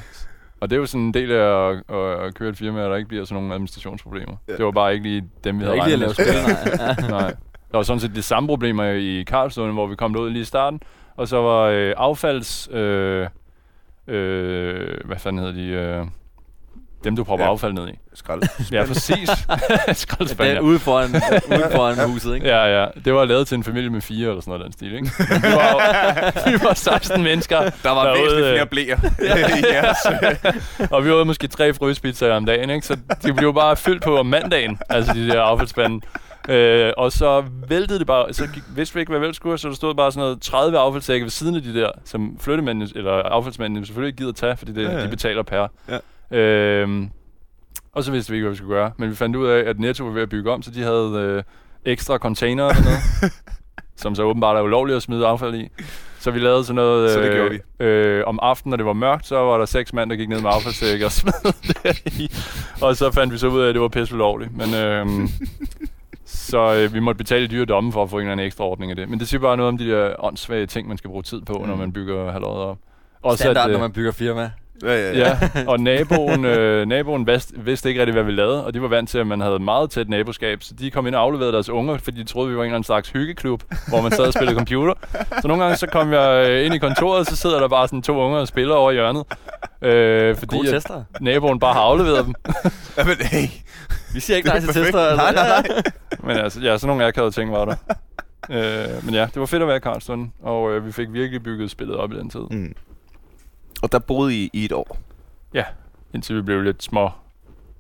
[0.61, 2.91] Og det er jo sådan en del af at, at, at køre et firma, at
[2.91, 4.37] der ikke bliver sådan nogle administrationsproblemer.
[4.49, 4.53] Ja.
[4.57, 6.87] Det var bare ikke lige dem, vi Det er havde ikke lige at regnet lave
[6.87, 6.95] med.
[6.97, 7.21] spil, nej.
[7.21, 7.35] Nej.
[7.75, 10.45] Der var sådan set de samme problemer i Karlslund, hvor vi kom ud lige i
[10.45, 10.81] starten.
[11.17, 12.69] Og så var øh, affalds...
[12.73, 13.29] Øh,
[14.07, 15.67] øh, hvad fanden hedder de?
[15.69, 16.07] Øh,
[17.05, 17.51] dem, du propper Ja.
[17.51, 17.93] affald ned i.
[18.15, 18.43] Skrald.
[18.73, 19.31] Ja, præcis.
[20.03, 20.61] Skraldespand, Det ja.
[20.61, 21.11] ude foran,
[21.49, 22.47] ude foran huset, ikke?
[22.49, 22.87] Ja, ja.
[23.05, 25.11] Det var lavet til en familie med fire eller sådan noget den stil, ikke?
[25.19, 28.99] Vi var, vi var 16 mennesker, Der var Derude, væsentligt flere blæer
[29.59, 29.99] i jeres.
[30.91, 32.87] og vi åd måske tre frysepizzaer om dagen, ikke?
[32.87, 36.01] Så de blev bare fyldt på om mandagen, altså de der affaldsspande.
[36.49, 39.69] Øh, og så væltede det bare, så gik, vidste vi ikke, hvad vel skulle, så
[39.69, 43.13] der stod bare sådan noget 30 affaldssække ved siden af de der, som flyttemændene, eller
[43.13, 44.91] affaldsmændene selvfølgelig ikke gider tage, fordi det, ja.
[44.93, 45.05] ja.
[45.05, 45.67] de betaler per.
[45.89, 45.99] Ja.
[46.35, 47.11] Øhm,
[47.93, 48.91] og så vidste vi ikke, hvad vi skulle gøre.
[48.97, 51.13] Men vi fandt ud af, at Netto var ved at bygge om, så de havde
[51.15, 51.43] øh,
[51.85, 53.33] ekstra container og noget,
[54.03, 55.69] som så åbenbart er ulovligt at smide affald i.
[56.19, 59.27] Så vi lavede sådan noget Så det gjorde øh, om aftenen, når det var mørkt,
[59.27, 62.31] så var der seks mand, der gik ned med affaldssække og smed det i.
[62.83, 64.57] Og så fandt vi så ud af, at det var pisse ulovligt.
[64.57, 65.29] Men, øh,
[66.25, 68.91] så øh, vi måtte betale dyre domme for at få en eller anden ekstra ordning
[68.91, 69.09] af det.
[69.09, 71.53] Men det siger bare noget om de der åndssvage ting, man skal bruge tid på,
[71.53, 71.69] mm.
[71.69, 72.79] når man bygger halvåret op.
[73.23, 74.51] Også Standard, at, når øh, man bygger firma.
[74.83, 75.19] Ja, ja, ja.
[75.19, 78.89] Ja, og naboen, øh, naboen vidste, vidste ikke rigtig, hvad vi lavede, og de var
[78.89, 81.69] vant til, at man havde meget tæt naboskab, så de kom ind og afleverede deres
[81.69, 84.33] unger, fordi de troede, vi var en eller anden slags hyggeklub, hvor man sad og
[84.33, 84.95] spillede computer.
[85.43, 87.89] Så nogle gange så kom jeg øh, ind i kontoret, og så sidder der bare
[87.89, 89.25] sådan to unger og spiller over i hjørnet,
[89.83, 91.05] øh, fordi Gode at tester.
[91.21, 92.35] naboen bare har afleveret dem.
[92.99, 93.47] ja men hey,
[94.15, 94.99] Vi siger ikke nej til tester.
[95.01, 95.17] Altså.
[95.17, 95.83] Nej, nej, nej.
[96.23, 97.75] Men altså, ja, sådan nogle akavede ting var der.
[98.51, 101.43] øh, men ja, det var fedt at være i Karlsson, og øh, vi fik virkelig
[101.43, 102.41] bygget spillet op i den tid.
[102.51, 102.75] Mm.
[103.85, 104.99] Og der boede I i et år.
[106.15, 107.11] Indtil vi blev lidt små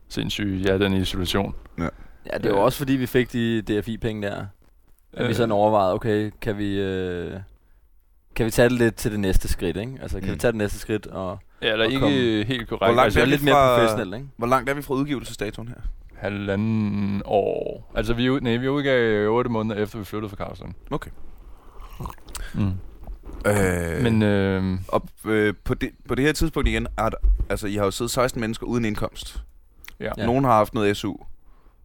[0.08, 1.54] sindssyge, ja, den isolation.
[1.78, 4.46] Ja, det var også fordi, vi fik de DFI-penge der.
[5.12, 7.36] At vi Øh, sådan overvejede, okay, kan vi, øh,
[8.34, 9.98] kan vi tage det lidt til det næste skridt, ikke?
[10.02, 10.32] Altså, kan Mm.
[10.34, 12.80] vi tage det næste skridt og, Ja, eller og ikke komme- helt korrekt.
[12.80, 14.28] Hvor langt altså, er vi lidt mere fra- professionel, ikke?
[14.36, 15.74] Hvor langt er vi fra udgivelsesdatoen her?
[16.14, 17.92] halvanden år.
[17.94, 20.74] Altså, vi, ud- nej, vi udgav 8 måneder efter, vi flyttede fra Karlsson.
[20.90, 21.10] Okay.
[22.54, 22.72] Mm.
[23.46, 27.16] Øh, Men øh, og, øh, på, det, på det her tidspunkt igen, er der,
[27.50, 29.42] altså I har jo siddet 16 mennesker uden indkomst.
[30.00, 30.10] ja.
[30.16, 31.14] Nogen har haft noget SU.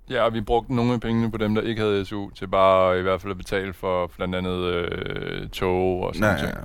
[0.10, 3.00] ja, og vi brugte nogle af pengene på dem, der ikke havde SU, til bare
[3.00, 6.44] i hvert fald at betale for blandt andet øh, tog og sådan noget.
[6.54, 6.64] ja, ja.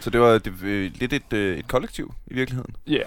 [0.00, 2.76] Så det var det, øh, lidt et, øh, et kollektiv i virkeligheden.
[2.86, 3.02] Ja.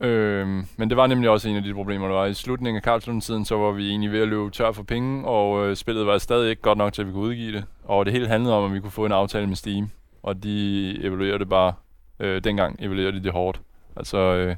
[0.00, 2.26] Øhm, men det var nemlig også en af de problemer, der var.
[2.26, 5.66] I slutningen af Karlslund-tiden, så var vi egentlig ved at løbe tør for penge, og
[5.66, 7.64] øh, spillet var stadig ikke godt nok til, at vi kunne udgive det.
[7.84, 9.90] Og det hele handlede om, at vi kunne få en aftale med Steam,
[10.22, 11.72] og de evaluerede det bare.
[12.20, 13.60] Øh, dengang evaluerede de det hårdt.
[13.96, 14.56] Altså, øh,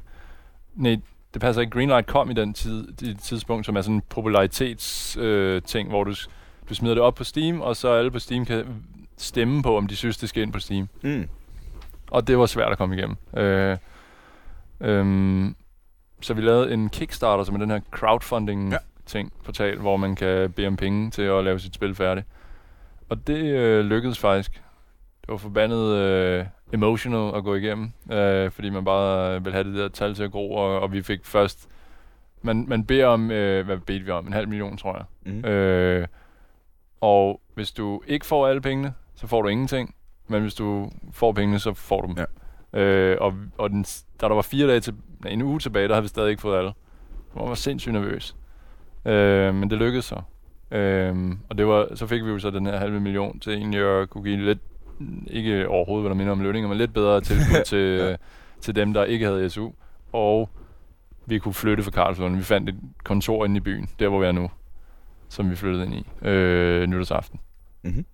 [0.75, 0.97] nej,
[1.33, 1.71] det passer ikke.
[1.71, 5.89] Greenlight kom i den tid, i det tidspunkt, som er sådan en popularitets øh, ting,
[5.89, 6.13] hvor du,
[6.69, 8.83] du smider det op på Steam, og så alle på Steam kan
[9.17, 10.89] stemme på, om de synes, det skal ind på Steam.
[11.01, 11.27] Mm.
[12.11, 13.17] Og det var svært at komme igennem.
[13.37, 13.77] Øh,
[14.81, 15.55] øhm,
[16.21, 20.67] så vi lavede en Kickstarter, som er den her crowdfunding-ting, portal, hvor man kan bede
[20.67, 22.27] om penge til at lave sit spil færdigt.
[23.09, 24.53] Og det øh, lykkedes faktisk.
[25.21, 29.63] Det var forbandet øh, emotional at gå igennem, øh, fordi man bare øh, ville have
[29.63, 31.67] det der tal til at gro, og, og vi fik først...
[32.41, 34.27] Man, man beder om, øh, hvad bedte vi om?
[34.27, 35.33] En halv million, tror jeg.
[35.33, 35.45] Mm.
[35.45, 36.07] Øh,
[37.01, 39.95] og hvis du ikke får alle pengene, så får du ingenting.
[40.27, 42.17] Men hvis du får pengene, så får du dem.
[42.17, 42.25] Ja.
[42.73, 43.83] Øh, og og den,
[44.21, 44.93] da der var fire dage til,
[45.27, 46.73] en uge tilbage, der havde vi stadig ikke fået alle.
[47.35, 48.35] Jeg var sindssygt nervøs.
[49.05, 50.21] Øh, men det lykkedes så.
[50.71, 53.79] Øh, og det var, så fik vi jo så den her halve million til egentlig
[54.01, 54.59] at kunne give lidt,
[55.27, 58.09] ikke overhovedet, hvad der minder om lønninger, men lidt bedre tilskud til, Ja.
[58.09, 58.15] ja.
[58.61, 59.69] til dem, der ikke havde SU.
[60.11, 60.49] Og
[61.25, 62.35] vi kunne flytte fra Karlslund.
[62.37, 64.51] Vi fandt et kontor inde i byen, der hvor vi er nu,
[65.29, 67.39] som vi flyttede ind i øh, nytårsaften
[67.83, 68.05] Mm-hmm.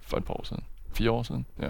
[0.00, 0.64] for et par år siden.
[0.92, 1.68] Fire år siden, ja.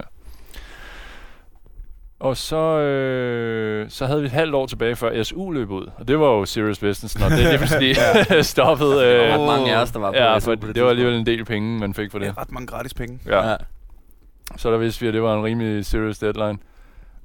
[2.25, 5.89] Og så, øh, så havde vi et halvt år tilbage før SU løb ud.
[5.97, 7.95] Og det var jo serious business, når det lige pludselig
[8.53, 8.91] stoppede.
[8.91, 10.89] Der var Øh, ret mange af os, der var på ja, SU det, det var
[10.89, 13.19] alligevel en del penge, man fik for Det er ret mange gratis penge.
[13.25, 13.49] Ja.
[13.49, 13.55] Ja.
[14.57, 16.57] Så der vidste vi, at det var en rimelig serious deadline.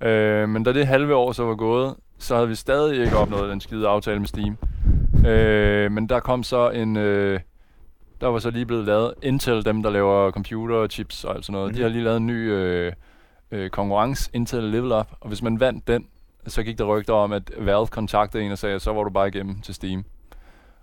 [0.01, 3.51] Øh, men da det halve år så var gået, så havde vi stadig ikke opnået
[3.51, 4.57] den skide aftale med Steam.
[5.27, 6.97] Øh, men der kom så en...
[6.97, 7.41] Øh,
[8.21, 11.53] der var så lige blevet lavet Intel, dem der laver computer, chips og alt sådan
[11.53, 11.67] noget.
[11.67, 11.77] Mm-hmm.
[11.77, 11.85] De Mhm.
[11.85, 12.93] har lige lavet en ny øh,
[13.51, 15.09] øh, konkurrence, Intel Level Up.
[15.21, 16.07] Og hvis man vandt den,
[16.47, 19.11] så gik der rygter om, at Valve kontaktede en og sagde, at så var du
[19.11, 20.05] bare igennem til Steam.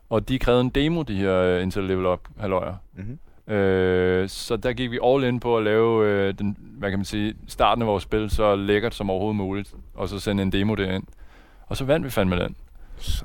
[0.10, 2.76] Og de krævede en demo, de her øh, Intel Level Up halvøjer.
[2.94, 3.54] Mm-hmm.
[3.54, 7.06] Øh, så der gik vi all in på at lave øh, den, hvad kan man
[7.06, 10.76] sige, starten af vores spil så lækkert som overhovedet muligt, og så sende en demo
[10.76, 11.04] derind.
[11.68, 12.56] Og så vandt vi fandme den.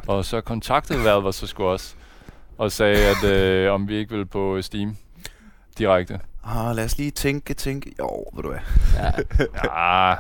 [0.07, 1.95] Og så kontaktede Valve os så sgu også,
[2.59, 4.97] og sagde, at øh, om vi ikke ville på Steam
[5.79, 6.21] direkte.
[6.45, 7.93] Ah, lad os lige tænke, tænke.
[7.99, 8.61] Jo, ved du hvad.
[9.65, 10.15] ja.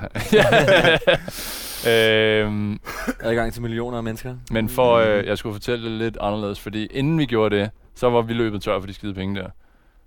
[1.85, 2.43] Ja.
[2.45, 2.81] øhm,
[3.20, 4.35] Adgang til millioner af mennesker.
[4.51, 8.11] men for, øh, jeg skulle fortælle det lidt anderledes, fordi inden vi gjorde det, så
[8.11, 9.49] var vi løbet tør for de skide penge der.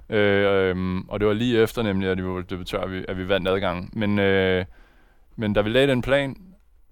[0.10, 3.06] Øh, øhm, og det var lige efter nemlig, at vi var løbet tør, at vi,
[3.08, 3.90] at vi vandt adgangen.
[3.94, 4.66] Men, øh,
[5.36, 6.38] men da vi lagde den plan,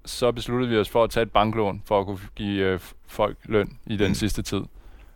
[0.05, 3.37] så besluttede vi os for at tage et banklån, for at kunne give øh, folk
[3.45, 4.13] løn i den mm.
[4.15, 4.61] sidste tid.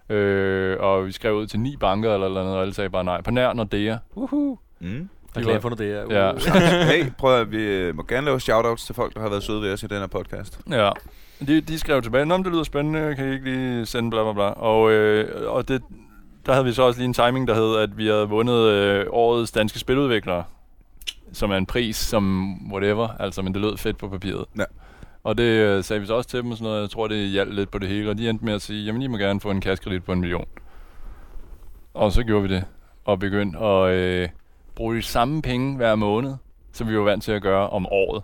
[0.10, 3.22] Øh, og vi skrev ud til ni banker eller noget, og alle sagde bare nej.
[3.22, 3.98] På nær Nordea.
[4.16, 4.58] Uhuh.
[4.80, 5.10] Mm.
[5.38, 6.32] Reklame for noget det Ja.
[6.92, 9.62] hey, prøv at vi øh, må gerne lave shoutouts til folk, der har været søde
[9.62, 10.60] ved os i den her podcast.
[10.72, 10.90] Ja.
[11.48, 14.34] De, de skrev tilbage, Nå, det lyder spændende, kan I ikke lige sende bla bla
[14.34, 14.44] bla.
[14.44, 15.82] Og, øh, og det,
[16.46, 19.06] der havde vi så også lige en timing, der hed, at vi havde vundet øh,
[19.10, 20.44] årets danske spiludviklere.
[21.34, 24.46] Som er en pris, som whatever, altså, men det lød fedt på papiret.
[24.58, 24.64] Ja.
[25.28, 26.82] Og det øh, sagde vi så også til dem og sådan noget.
[26.82, 28.10] Jeg tror, det hjalp lidt på det hele.
[28.10, 30.20] Og de endte med at sige, jamen I må gerne få en kassekredit på en
[30.20, 30.46] million.
[31.94, 32.66] Og så gjorde vi det.
[33.06, 34.30] Og begyndte at øh,
[34.76, 36.34] bruge de samme penge hver måned,
[36.72, 38.24] som vi var vant til at gøre om året.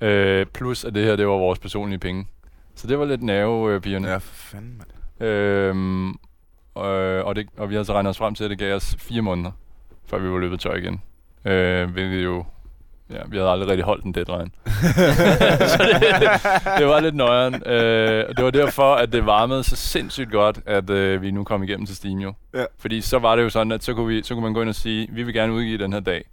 [0.00, 2.26] Øh, plus at det her, det var vores personlige penge.
[2.74, 4.08] Så det var lidt nerve, øh, pigerne.
[4.08, 5.30] Ja, for fanden, mand.
[5.30, 8.74] Øhm, øh, og, det, og vi havde så regnet os frem til, at det gav
[8.74, 9.50] os fire måneder,
[10.06, 11.02] før vi var løbet tør igen.
[11.44, 12.44] Øh, hvilket jo...
[13.10, 14.50] Ja, vi havde aldrig rigtig holdt en deadline.
[15.72, 17.54] så det, det var lidt nøjeren.
[17.54, 21.44] Øh, og det var derfor, at det varmede så sindssygt godt, at øh, vi nu
[21.44, 22.34] kom igennem til Steam jo.
[22.54, 22.64] Ja.
[22.78, 24.68] Fordi så var det jo sådan, at så kunne, vi, så kunne man gå ind
[24.68, 26.24] og sige, vi vil gerne udgive den her dag.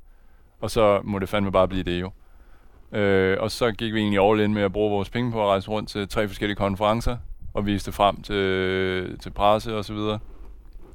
[0.61, 2.11] Og så må det fandme bare blive det jo.
[2.99, 5.47] Øh, og så gik vi egentlig all in med at bruge vores penge på at
[5.47, 7.17] rejse rundt til tre forskellige konferencer
[7.53, 10.19] og vise det frem til, til presse og så videre.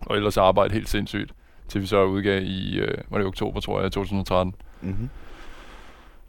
[0.00, 1.32] og ellers arbejde helt sindssygt,
[1.68, 4.54] til vi så udgav i, øh, var det oktober, tror jeg, 2013.
[4.80, 5.08] Mm-hmm.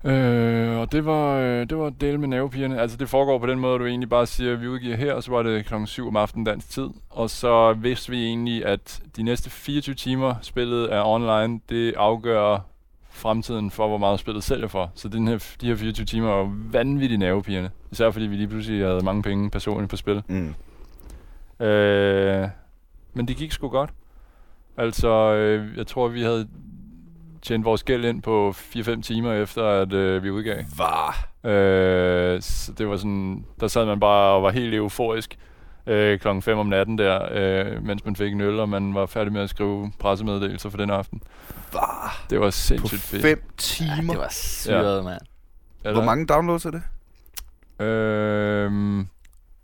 [0.03, 2.81] Øh, og det var, øh, det var del med nervepigerne.
[2.81, 5.13] Altså det foregår på den måde, at du egentlig bare siger, at vi udgiver her,
[5.13, 6.89] og så var det klokken 7 om aftenen dansk tid.
[7.09, 12.59] Og så vidste vi egentlig, at de næste 24 timer spillet er online, det afgør
[13.09, 14.91] fremtiden for, hvor meget spillet sælger for.
[14.95, 17.69] Så den her, de her 24 timer var vanvittigt nervepigerne.
[17.91, 20.23] Især fordi vi lige pludselig havde mange penge personligt på spil.
[20.27, 20.55] Mm.
[21.65, 22.47] Øh,
[23.13, 23.89] men det gik sgu godt.
[24.77, 26.47] Altså, øh, jeg tror, vi havde
[27.41, 30.57] tjent vores gæld ind på 4-5 timer efter, at øh, vi udgav.
[30.77, 31.27] Var.
[31.51, 35.37] Øh, så det var sådan, der sad man bare og var helt euforisk
[35.87, 39.05] øh, klokken 5 om natten der, øh, mens man fik en øl, og man var
[39.05, 41.21] færdig med at skrive pressemeddelelser for den aften.
[41.73, 42.25] Var.
[42.29, 43.21] Det var På sindssygt fedt.
[43.21, 44.13] fem Ja, timer.
[44.13, 45.01] det var syret, ja.
[45.03, 45.21] mand.
[45.95, 46.81] Hvor mange downloads er det?
[47.85, 48.71] Øh,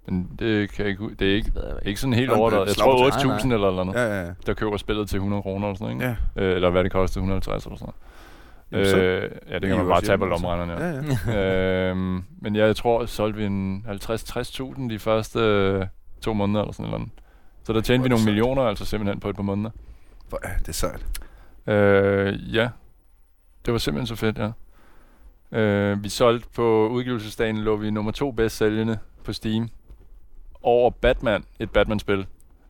[0.07, 1.99] men det kan jeg ikke, det er ikke, Det jeg ikke.
[1.99, 2.67] sådan helt Jamen, overdrevet.
[2.67, 3.11] Jeg tror af.
[3.41, 4.31] 8.000 eller eller andet, Ja, ja, ja.
[4.45, 6.17] der køber spillet til 100 kroner eller sådan noget, ikke?
[6.35, 6.43] ja.
[6.49, 7.93] Øh, eller hvad det kostede, 150 eller sådan
[8.71, 8.87] Jamen, noget.
[8.89, 11.33] så- Øh, ja, det kan man bare tage på lommeregneren, ja.
[11.33, 11.89] ja, ja.
[11.91, 15.85] øhm, men ja, jeg tror, solgte vi en 50-60.000 de første øh,
[16.21, 17.09] to måneder eller sådan noget.
[17.63, 18.33] Så der tjente vi nogle sejt.
[18.33, 19.69] millioner, altså simpelthen på et par måneder.
[20.29, 21.05] Hvor er det sejt.
[21.67, 22.69] Øh, ja,
[23.65, 24.49] det var simpelthen så fedt, ja.
[25.59, 29.69] Øh, vi solgte på udgivelsesdagen, lå vi nummer to bedst sælgende på Steam.
[30.63, 32.25] Over Batman, et Batman-spil.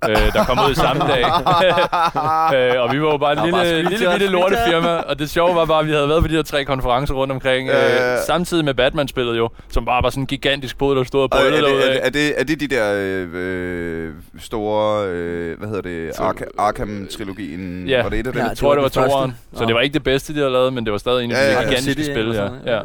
[0.10, 1.22] øh, der kom ud samme dag.
[2.76, 5.56] øh, og vi var jo bare var lille, bare lille bitte lortefirma, og det sjove
[5.56, 7.86] var bare, at vi havde været på de her tre konferencer rundt omkring, Ja, ja,
[7.96, 8.22] øh, ja.
[8.26, 11.38] samtidig med Batman-spillet jo, som bare var sådan en gigantisk bod, der stod og Og
[11.40, 15.58] er, brølede det, er, det, er, det, er det de der øh, øh, store, øh,
[15.58, 17.88] hvad hedder det, Arca- Arkham-trilogien?
[17.88, 18.02] Ja.
[18.04, 18.42] Var det et af dem?
[18.42, 19.36] Ja, Jeg tror, det var toeren.
[19.56, 21.36] Så det var ikke det bedste, de havde lavet, men det var stadig en af
[21.36, 21.68] Ja, de ja, ja.
[21.68, 22.28] gigantiske spil.
[22.28, 22.34] Ja.
[22.34, 22.80] sådan, Ja.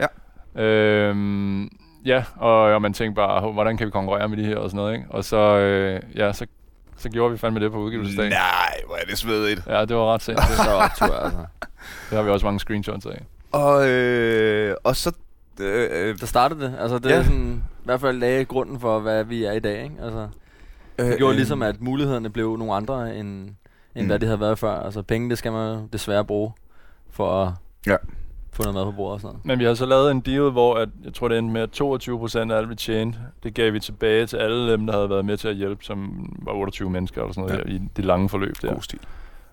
[0.00, 0.06] ja.
[0.62, 1.68] Øhm,
[2.04, 4.70] ja, og, og man tænkte bare, "Hov, hvordan kan vi konkurrere med de her og
[4.70, 5.06] sådan noget, ikke?
[5.10, 6.46] Og så, øh, ja, så,
[6.96, 8.32] så gjorde vi fandme det på udgivelsesdagen.
[8.32, 9.62] Nej, hvor er det svedigt.
[9.66, 10.56] Ja, det var ret sindssygt.
[10.56, 11.38] Så var tur, altså.
[12.10, 13.24] Det har vi også mange screenshots af.
[13.52, 15.12] Og, øh, og så...
[15.60, 16.74] Øh, øh, Der startede det.
[16.80, 17.14] Altså, det Ja.
[17.14, 19.94] er sådan, i hvert fald lagde grunden for, hvad vi er i dag, ikke?
[20.02, 20.28] Altså,
[20.98, 23.28] øh, det gjorde ligesom, at mulighederne blev nogle andre, end,
[23.94, 24.06] end Mm.
[24.06, 24.80] hvad det havde været før.
[24.80, 26.52] Altså, penge, det skal man desværre bruge,
[27.10, 27.52] for at
[27.86, 27.96] Ja.
[28.58, 29.46] Få noget mad på bordet og sådan noget.
[29.46, 31.70] Men vi har så lavet en deal, hvor at, jeg tror, det endte med, at
[31.70, 35.10] 22 procent af alt, vi tjente, det gav vi tilbage til alle dem, der havde
[35.10, 37.72] været med til at hjælpe, som var 28 mennesker eller sådan noget Ja.
[37.72, 37.76] ja.
[37.78, 38.72] i det lange forløb der.
[38.72, 38.98] God stil.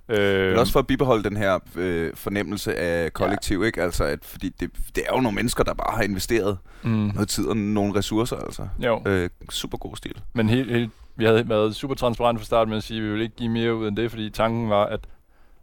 [0.09, 3.81] Øh, Men også for at bibeholde den her øh, fornemmelse af kollektiv, ikke?
[3.83, 7.29] Altså, at, fordi det, det er jo nogle mennesker, der bare har investeret mm, noget
[7.29, 8.67] tid og nogle ressourcer, altså.
[8.83, 9.01] jo.
[9.05, 10.21] Øh, super god stil.
[10.33, 13.09] Men helt, helt, vi havde været super transparent fra start med at sige, at vi
[13.09, 14.99] ville ikke give mere ud end det, fordi tanken var, at,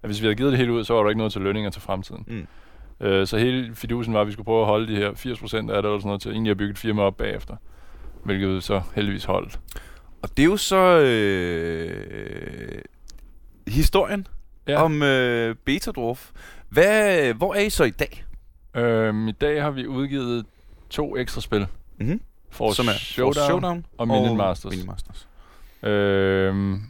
[0.03, 1.71] at hvis vi havde givet det helt ud, så var der ikke noget til lønninger
[1.71, 2.25] til fremtiden.
[2.27, 2.47] Mm.
[3.03, 5.63] Øh, så hele fidusen var, at vi skulle prøve at holde de her 80% af
[5.63, 7.57] det, eller sådan noget, til egentlig at bygge et firma op bagefter.
[8.25, 9.61] Hvilket vi så heldigvis holdt.
[10.23, 12.83] Og det er jo så øh,
[13.69, 14.27] historien
[14.69, 14.83] Ja.
[14.83, 16.31] om øh, Betadwarf.
[16.69, 18.25] Hvad, hvor er I så i dag?
[18.77, 20.47] Øhm, I dag har vi udgivet
[20.91, 21.67] to ekstra spil.
[21.99, 22.21] Mm-hmm.
[22.51, 24.71] For Som er Showdown, Showdown og Minion Masters.
[24.71, 25.29] Minion Masters.
[25.83, 26.81] Øhm,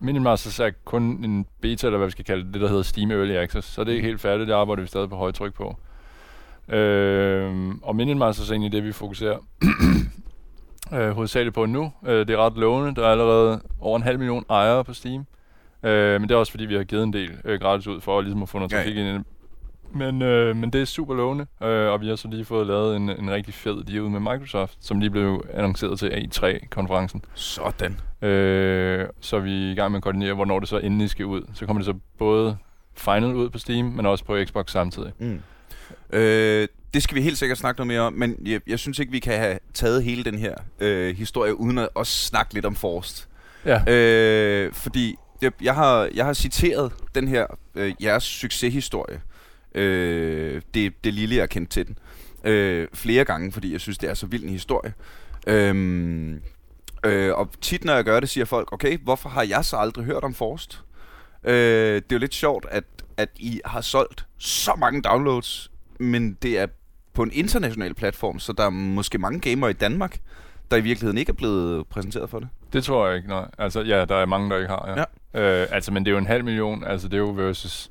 [0.00, 2.82] Minion Masters er kun en beta, eller hvad vi skal kalde det, det der hedder
[2.82, 3.68] Steam Early Access.
[3.68, 5.76] Så det er ikke helt færdigt, det arbejder vi stadig på højtryk på.
[6.68, 9.38] Øhm, og Minion Masters er egentlig det, vi fokuserer
[10.94, 11.92] øh, hovedsageligt på nu.
[12.06, 12.94] Øh, det er ret lovende.
[12.94, 15.26] Der er allerede over en halv million ejere på Steam.
[15.82, 18.20] Øh, men det er også fordi, vi har givet en del øh, gratis ud for
[18.20, 18.82] ligesom at få noget Ja, ja.
[18.82, 19.24] trafik ind.
[19.94, 22.96] Men, øh, men det er super lovende, øh, og vi har så lige fået lavet
[22.96, 27.24] en, en rigtig fed deal med Microsoft, som lige blev annonceret til A3-konferencen.
[27.34, 28.00] Sådan.
[28.22, 31.42] Øh, så er vi i gang med at koordinere, hvornår det så endelig skal ud.
[31.54, 32.56] Så kommer det så både
[32.94, 35.12] final ud på Steam, men også på Xbox samtidig.
[35.18, 35.40] Mm.
[36.12, 39.12] Øh, det skal vi helt sikkert snakke noget mere om, men jeg, jeg synes ikke,
[39.12, 42.74] vi kan have taget hele den her øh, historie, uden at også snakke lidt om
[42.74, 43.28] Forrest.
[43.64, 43.92] Ja.
[43.94, 49.20] Øh, fordi jeg, jeg, har, jeg har citeret den her, øh, jeres succeshistorie,
[49.76, 51.98] øh, det, det lille, jeg kendt til den,
[52.44, 54.94] øh, flere gange, fordi jeg synes, det er så vild en historie.
[55.46, 56.40] Øhm,
[57.04, 60.04] øh, og tit, når jeg gør det, siger folk, okay, hvorfor har jeg så aldrig
[60.04, 60.82] hørt om Forrest?
[61.44, 62.84] Øh, det er jo lidt sjovt, at,
[63.16, 65.70] at I har solgt så mange downloads,
[66.00, 66.66] men det er
[67.14, 70.18] på en international platform, så der er måske mange gamere i Danmark,
[70.70, 72.48] der i virkeligheden ikke er blevet præsenteret for det.
[72.72, 73.48] Det tror jeg ikke, nej.
[73.58, 75.60] Altså, ja, der er mange, der ikke har, ja.
[75.62, 77.90] Øh, altså, men det er jo en halv million, altså det er jo versus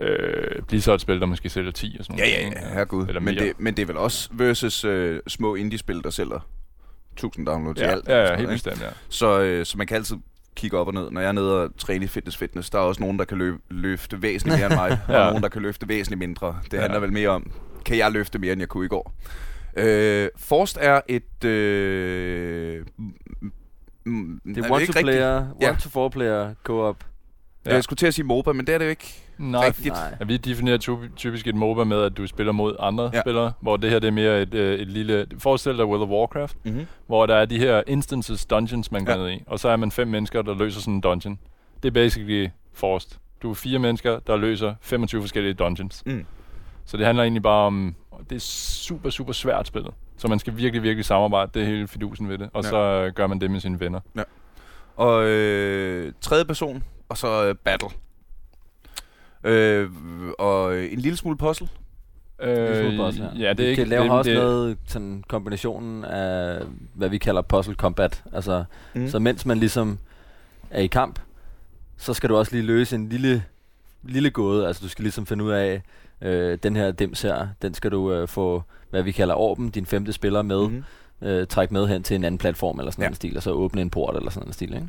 [0.00, 2.34] øh, Blizzard-spil, der måske sælger 10 og sådan Ja, noget.
[2.40, 2.58] ja, ikke?
[2.68, 3.06] ja, herregud.
[3.06, 3.44] Eller Men mere.
[3.44, 6.46] det, men det er vel også versus øh, små indie-spil, der sælger
[7.12, 8.08] 1000 downloads i ja, alt.
[8.08, 8.88] ja, og ja, helt bestemt, ja.
[9.08, 10.16] Så, øh, så man kan altid
[10.56, 11.10] kigge op og ned.
[11.10, 13.38] Når jeg er nede og træne i fitness fitness, der er også nogen, der kan
[13.38, 15.26] løbe, løfte væsentligt mere end mig, og Ja.
[15.28, 16.58] nogen, der kan løfte væsentligt mindre.
[16.64, 16.80] Det Ja.
[16.80, 17.52] handler vel mere om,
[17.84, 19.14] kan jeg løfte mere, end jeg kunne i går?
[19.76, 21.44] Øh, Forst er et...
[21.44, 22.84] Øh,
[24.46, 24.98] Det er jo one ikke to rigtigt.
[24.98, 25.68] player, Ja.
[25.70, 27.04] one to four player co-op.
[27.66, 27.74] Ja.
[27.74, 29.22] Jeg skulle til at sige MOBA, men det er det jo ikke.
[29.38, 29.94] Nej, Rigtigt.
[29.94, 30.14] Nej.
[30.20, 33.10] Ja, vi definerer typ- typisk et MOBA med, at du spiller mod andre Ja.
[33.14, 33.20] ja.
[33.20, 35.26] spillere, hvor det her det er mere et, øh, et lille...
[35.38, 36.86] Forestil dig World of Warcraft, Mm-hmm.
[37.06, 39.18] hvor der er de her instances, dungeons, man går Ja.
[39.18, 39.42] ned i.
[39.46, 41.38] Og så er man fem mennesker, der løser sådan en dungeon.
[41.82, 43.18] Det er basically Forced.
[43.42, 46.02] Du er fire mennesker, der løser 25 forskellige dungeons.
[46.06, 46.24] Mm.
[46.84, 47.94] Så det handler egentlig bare om...
[48.30, 49.94] Det er super, super svært spillet.
[50.16, 51.50] Så man skal virkelig, virkelig samarbejde.
[51.54, 52.50] Det er hele fidusen ved det.
[52.52, 52.66] Og Ja.
[52.68, 52.70] ja.
[53.00, 54.00] så øh, gør man det med sine venner.
[54.96, 57.88] Og øh, tredje person, og så øh, battle.
[59.44, 59.90] Øh,
[60.38, 61.68] og en lille smule puzzle.
[62.42, 63.38] Øh, puzzle, ja.
[63.38, 63.80] ja, det er vi ikke...
[63.80, 66.60] kan lave det, også det, noget sådan kombinationen af,
[66.94, 68.24] hvad vi kalder puzzle combat.
[68.32, 68.64] Altså,
[68.94, 69.00] Mm.
[69.00, 69.08] mm.
[69.08, 69.98] så mens man ligesom
[70.70, 71.18] er i kamp,
[71.96, 73.44] så skal du også lige løse en lille,
[74.02, 74.66] lille gåde.
[74.66, 75.82] Altså, du skal ligesom finde ud af,
[76.22, 79.86] øh, den her dims her, den skal du øh, få, hvad vi kalder orben, din
[79.86, 81.28] femte spiller med, mm-hmm.
[81.28, 83.08] øh, trække med hen til en anden platform eller sådan Ja.
[83.08, 84.88] en stil, og så åbne en port eller sådan en stil, ikke?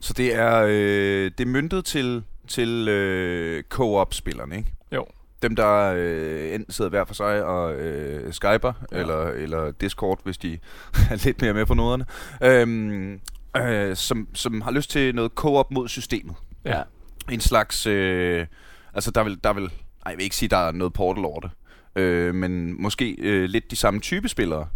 [0.00, 4.72] Så det er, øh, det er myndet til, til øh, co-op-spillerne, ikke?
[4.92, 5.06] Jo.
[5.42, 8.98] Dem, der øh, enten sidder hver for sig og øh, skyper, ja.
[8.98, 10.52] Eller, eller Discord, hvis de
[11.10, 12.04] er lidt mere med på noderne,
[12.42, 13.20] øhm,
[13.56, 16.34] øh, som, som har lyst til noget co-op mod systemet.
[16.64, 16.82] Ja.
[17.30, 17.86] En slags...
[17.86, 18.46] Øh,
[18.94, 19.64] altså, der vil, der vil...
[19.64, 21.50] Ej, jeg vil ikke sige, der er noget portal over det.
[21.96, 24.68] Øh, men måske øh, lidt de samme type spillere,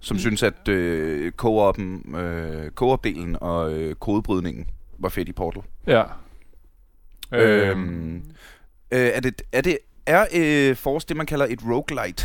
[0.00, 0.18] som mm.
[0.18, 4.66] Synes, at øh, co-op'en, øh, co-op-delen og øh, kodebrydningen
[4.98, 5.62] var fedt i Portal.
[5.86, 6.02] Ja.
[7.32, 8.16] Øhm,
[8.90, 12.24] øh, er det, er det er øh, Force det, man kalder et roguelite?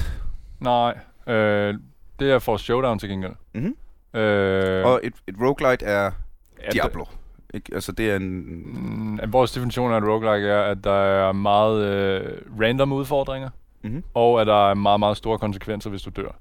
[0.60, 0.98] Nej,
[1.28, 1.74] øh,
[2.20, 3.34] det er for Showdown til gengæld.
[3.54, 4.20] Mm-hmm.
[4.20, 6.12] Øh, Og et, et roguelite er
[6.64, 7.06] ja, Diablo.
[7.54, 7.72] Ikke?
[7.76, 8.44] Altså, det er en...
[8.46, 10.92] Mm, vores definition af et roguelike er, at der
[11.28, 13.50] er meget øh, random udfordringer,
[13.84, 14.04] Mm-hmm.
[14.14, 16.36] og at der er meget, meget store konsekvenser, hvis du dør.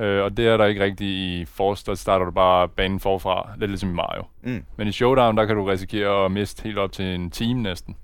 [0.00, 3.48] Øh, og det er der ikke rigtigt i Force, der starter du bare banen forfra,
[3.58, 4.22] lidt ligesom i Mario.
[4.42, 4.64] Mm.
[4.76, 7.96] Men i Showdown, der kan du risikere at miste helt op til en time næsten.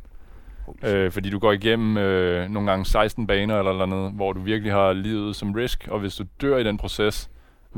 [0.84, 4.72] Øh, fordi du går igennem øh, nogle gange 16 baner eller noget, hvor du virkelig
[4.72, 7.30] har livet som risk, og hvis du dør i den proces,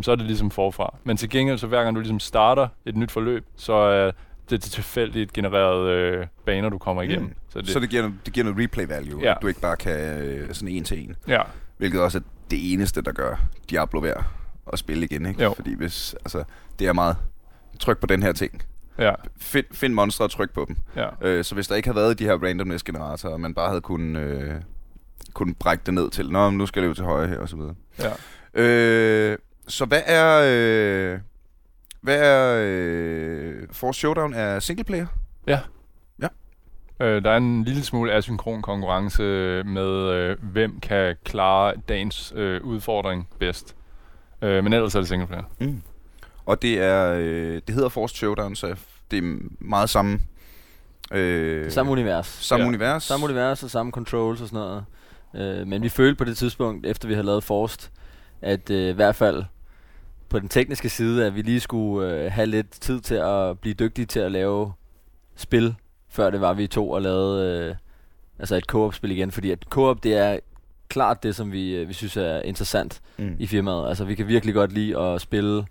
[0.03, 0.95] så er det ligesom forfra.
[1.05, 4.11] Men til gengæld, så hver gang du ligesom starter et nyt forløb, så er
[4.51, 7.27] det til tilfældigt genererede øh, baner, du kommer igennem.
[7.29, 7.35] Mm.
[7.49, 9.31] Så det, Så det giver, det giver noget replay value, Ja.
[9.31, 11.16] at du ikke bare kan øh, sådan en til en.
[11.29, 11.41] ja,
[11.79, 13.36] Hvilket også er det eneste, der gør
[13.70, 14.24] Diablo værd
[14.72, 15.42] at spille igen, ikke?
[15.42, 15.55] Jo.
[15.55, 16.44] Fordi hvis, altså,
[16.78, 17.16] det er meget
[17.80, 18.62] tryk på den her ting.
[18.99, 20.76] ja, Find, find monstre og tryk på dem.
[20.96, 21.09] ja.
[21.20, 23.80] Øh, så hvis der ikke havde været de her randomness generatorer, og man bare havde
[23.80, 24.55] kunnet, øh,
[25.34, 27.57] kunnet brække det ned til, Nå, nu skal det jo til højre her, og så
[27.57, 27.74] videre.
[27.99, 28.11] ja.
[28.55, 29.38] Øh,
[29.68, 30.42] så hvad er...
[30.46, 31.18] Øh,
[32.01, 32.61] hvad er...
[32.66, 35.07] Øh, Force Showdown er single player?
[37.01, 39.22] Øh, der er en lille smule asynkron konkurrence
[39.64, 43.76] med, øh, hvem kan klare dagens øh, udfordring bedst.
[44.42, 45.42] Øh, men ellers er det singleplayer.
[45.61, 45.82] Mm.
[46.46, 47.12] Og det er...
[47.18, 48.76] Øh, det hedder Force Showdown, så
[49.11, 50.20] det er meget samme...
[51.12, 52.26] Øh, Samme univers.
[52.26, 52.68] samme Ja.
[52.68, 53.03] univers.
[53.03, 54.84] Samme univers og samme controls og sådan
[55.34, 55.61] noget.
[55.61, 57.90] Øh, men vi følte på det tidspunkt, efter vi havde lavet Forst,
[58.42, 59.44] at øh, i hvert fald
[60.28, 63.74] på den tekniske side, at vi lige skulle øh, have lidt tid til at blive
[63.74, 64.72] dygtige til at lave
[65.36, 65.74] spil,
[66.09, 67.75] før det var vi to og lavede øh,
[68.39, 69.31] altså et co-op-spil igen.
[69.31, 70.39] Fordi at co-op, det er
[70.89, 73.37] klart det, som vi, øh, vi synes er interessant Mm.
[73.39, 73.89] i firmaet.
[73.89, 75.67] Altså vi kan virkelig godt lide at spille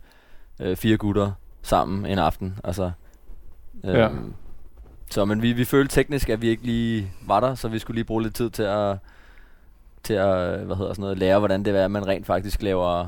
[0.62, 1.32] øh, fire gutter
[1.62, 2.60] sammen en aften.
[2.64, 2.92] Altså,
[3.84, 4.10] øh, Ja.
[5.12, 7.96] Så men vi, vi følte teknisk, at vi ikke lige var der, så vi skulle
[7.96, 8.98] lige bruge lidt tid til at,
[10.04, 13.08] til at hvad hedder sådan noget, lære, hvordan det er, at man rent faktisk laver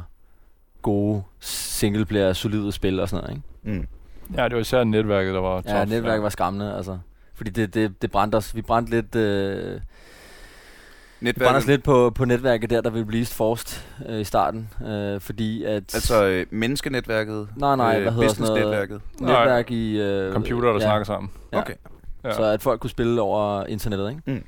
[0.81, 3.37] gode singleplayer, solide spil og sådan noget.
[3.65, 3.79] Ikke?
[3.79, 3.87] Mm.
[4.37, 5.89] Ja, det var især netværket, der var Ja, tough.
[5.89, 6.97] netværket var skræmmende, altså.
[7.39, 8.55] Fordi det, det, det brændte os.
[8.55, 9.79] Vi brændte lidt, øh,
[11.19, 14.69] vi brændte os lidt på, på netværket der, der ville blive forced øh, i starten.
[14.87, 15.75] Øh, fordi at...
[15.75, 17.47] Altså øh, menneskenetværket?
[17.55, 18.63] Nej, nej, hvad hedder sådan noget?
[18.63, 19.01] businessnetværket?
[19.19, 19.99] netværk i...
[19.99, 21.31] Øh, Computer, der ja, snakker sammen.
[21.53, 21.59] Ja.
[21.59, 21.73] Okay.
[22.23, 22.33] Ja.
[22.33, 24.21] Så at folk kunne spille over internettet, ikke?
[24.25, 24.43] Mm.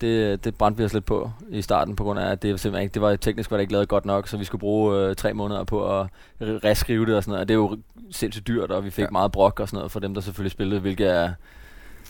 [0.00, 2.82] Det, det brændte vi os lidt på i starten, på grund af, at det simpelthen
[2.82, 5.16] ikke, det var teknisk var det ikke lavet godt nok, så vi skulle bruge øh,
[5.16, 6.08] tre måneder på at re-
[6.40, 7.40] reskrive det og sådan noget.
[7.40, 7.78] Og det er jo
[8.10, 9.06] sindssygt dyrt, og vi fik Ja.
[9.06, 9.10] ja.
[9.10, 11.32] meget brok og sådan noget for dem, der selvfølgelig spillede, hvilket er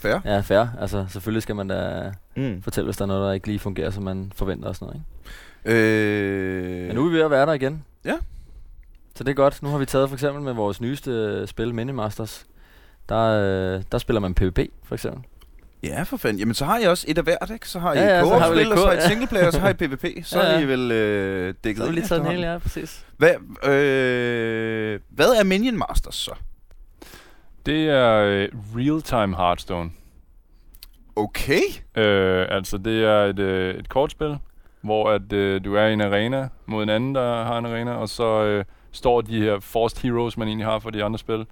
[0.00, 0.18] Fair.
[0.24, 0.66] ja, fair.
[0.80, 2.62] Altså selvfølgelig skal man da Mm.
[2.62, 5.02] fortælle, hvis der er noget, der ikke lige fungerer, som man forventer og sådan noget.
[5.64, 5.78] Ikke?
[5.78, 7.84] Øh, Men nu er vi ved at være der igen.
[8.04, 8.14] Ja.
[9.16, 9.62] Så det er godt.
[9.62, 12.46] Nu har vi taget for eksempel med vores nyeste spil, Minimasters.
[13.08, 13.18] Der,
[13.76, 15.22] øh, der spiller man PvP, for eksempel.
[15.82, 16.38] Ja, for fanden.
[16.38, 17.68] Jamen, så har I også et af hvert, ikke?
[17.68, 19.52] Så har I Ja, ja, så har vi co-op-spil, og så har I singleplayer, og
[19.52, 20.04] så har I PvP.
[20.24, 20.60] Så Ja, er ja.
[20.60, 23.06] I vel øh, dækket Så har vi lige taget den hele, ja, præcis.
[23.16, 23.30] Hvad,
[23.70, 26.30] øh, hvad er Minion Masters så?
[27.66, 29.90] Det er øh, real-time Hearthstone.
[31.16, 31.60] Okay.
[31.96, 34.38] Øh, altså, det er et, øh, et kortspil,
[34.80, 37.92] hvor at, øh, du er i en arena mod en anden, der har en arena,
[37.92, 41.46] og så øh, står de her forced heroes, man egentlig har for de andre spil,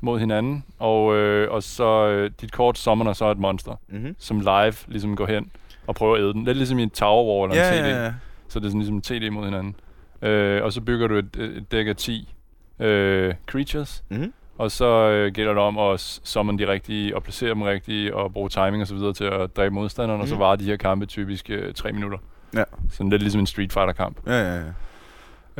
[0.00, 4.14] mod hinanden, og, øh, og så øh, dit kort summoner så et monster, Mm-hmm.
[4.18, 5.50] som live ligesom går hen
[5.86, 6.44] og prøver at æde den.
[6.44, 8.04] Lidt ligesom i en Tower War eller en Ja, TD.
[8.04, 8.12] ja.
[8.48, 9.76] Så det er sådan ligesom TD mod hinanden.
[10.22, 12.34] Øh, og så bygger du et, et dæk af 10
[12.80, 14.32] øh, creatures, Mm-hmm.
[14.58, 18.32] Og så øh, gælder det om at summon de rigtige, og placere dem rigtigt, og
[18.32, 20.22] bruge timing og så videre til at dræbe modstanderen, mm.
[20.22, 20.40] og så Mhm.
[20.40, 22.18] varer de her kampe typisk øh, 3 minutter.
[22.54, 22.64] Ja.
[22.90, 24.16] Sådan lidt ligesom en Street Fighter-kamp.
[24.26, 24.62] Ja, ja, ja.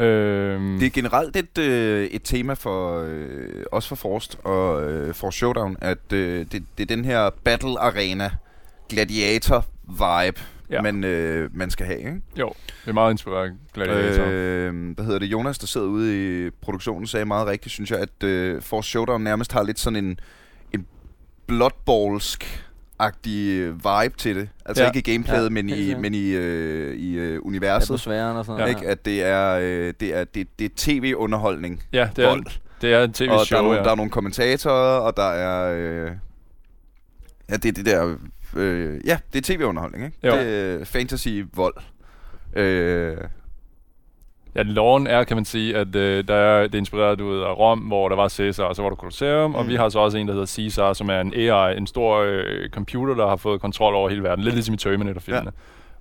[0.05, 5.15] Øh, Det er generelt et, øh, et tema for øh, også for Forst og øh,
[5.15, 8.31] for Showdown, at øh, det, det er den her battle arena
[8.89, 10.41] gladiator vibe,
[10.71, 10.83] ja.
[10.83, 11.99] Man, øh, man skal have.
[11.99, 12.21] Ikke?
[12.37, 12.53] det
[12.87, 14.25] er meget inspireret af Gladiator.
[14.27, 15.27] Øh, Øh, hvad hedder det?
[15.27, 19.23] Jonas, der sidder ude i produktionen, sagde meget rigtigt, synes jeg, at øh, Force Showdown
[19.23, 20.19] nærmest har lidt sådan en,
[20.73, 20.87] en
[21.47, 22.65] bloodballsk
[22.99, 24.49] agtig vibe til det.
[24.67, 24.91] Altså ja.
[24.95, 27.87] Ikke i gameplayet, ja, men i, men i, øh, i øh, universet.
[27.91, 28.65] Atmosfæren og sådan Ja.
[28.65, 28.77] noget.
[28.83, 28.91] Ikke?
[28.91, 31.83] At det er, øh, det er, det, det er tv-underholdning.
[31.93, 32.45] ja, det er, Vold.
[32.81, 33.85] det er et Og der tv-show, er, nogle, ja.
[33.85, 35.75] der er nogle kommentatorer, og der er...
[36.07, 36.11] Øh,
[37.51, 38.17] ja, det er det der...
[38.57, 40.19] Øh, ja, det er tv-underholdning, ikke?
[40.25, 40.33] Jo.
[40.33, 41.75] Det er fantasy-vold.
[42.57, 43.17] Øh,
[44.57, 47.59] Ja, loven er, kan man sige, at øh, der er, det er inspireret ud af
[47.59, 49.55] Rom, hvor der var Caesar, og så var der Colosseum, mm.
[49.57, 52.19] og vi har så også en, der hedder Caesar, som er en AI, en stor
[52.19, 55.53] øh, computer, der har fået kontrol over hele verden, lidt ligesom i Terminator-filmene.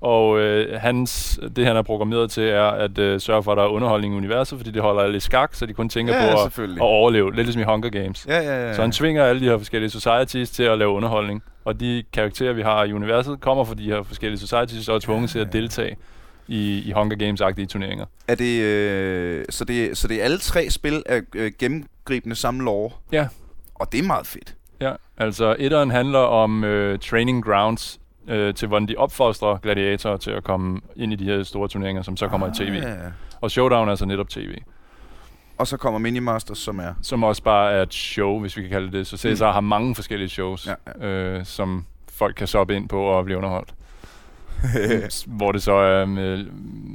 [0.02, 0.08] Ja.
[0.08, 3.64] Og øh, hans, det han er programmeret til, er at øh, sørge for, at der
[3.64, 6.36] er underholdning i universet, fordi det holder alle i skak, så de kun tænker ja,
[6.36, 8.26] på at, at overleve, lidt ligesom i Hunger Games.
[8.30, 8.74] Ja, ja, ja.
[8.74, 11.44] Så han tvinger alle de her forskellige societies til at lave underholdning.
[11.66, 15.00] Og de karakterer, vi har i universet, kommer fra de her forskellige societies, og er
[15.00, 15.98] tvunget til at deltage
[16.48, 18.06] i, i Hunger Games-agtige turneringer.
[18.28, 22.64] Er det, øh, så, det, så det er alle tre spil af øh, gennemgribende samme
[22.64, 22.92] lore?
[23.12, 23.28] Ja.
[23.76, 24.56] Og det er meget fedt.
[24.82, 30.32] Ja, altså etteren handler om øh, training grounds øh, til, hvordan de opfostrer gladiatorer til
[30.32, 32.74] at komme ind i de her store turneringer, som så kommer ah, i tv.
[32.74, 32.96] Ja.
[33.42, 34.58] Og Showdown er så netop tv,
[35.64, 36.94] Og så kommer Minimasters, som er...
[37.02, 39.08] som også bare er et show, hvis vi kan kalde det.
[39.08, 39.54] Så Cæsar mm.
[39.54, 43.38] har mange forskellige shows, Ja, ja, Øh, som folk kan soppe ind på og blive
[43.38, 43.74] underholdt.
[45.38, 46.46] hvor det så er med,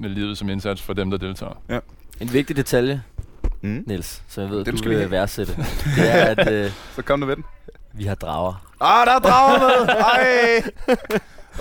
[0.01, 1.53] med livet som indsats for dem, der deltager.
[2.21, 3.03] En vigtig detalje,
[3.63, 3.85] mm.
[3.87, 5.11] Niels, så jeg ved, Den du skal vi vil have.
[5.11, 5.57] værdsætte.
[5.97, 7.45] Det er, at øh, Så kom du ved den.
[7.93, 8.65] vi har drager.
[8.81, 9.89] Ah, der er drager med!
[10.15, 10.71] Ej!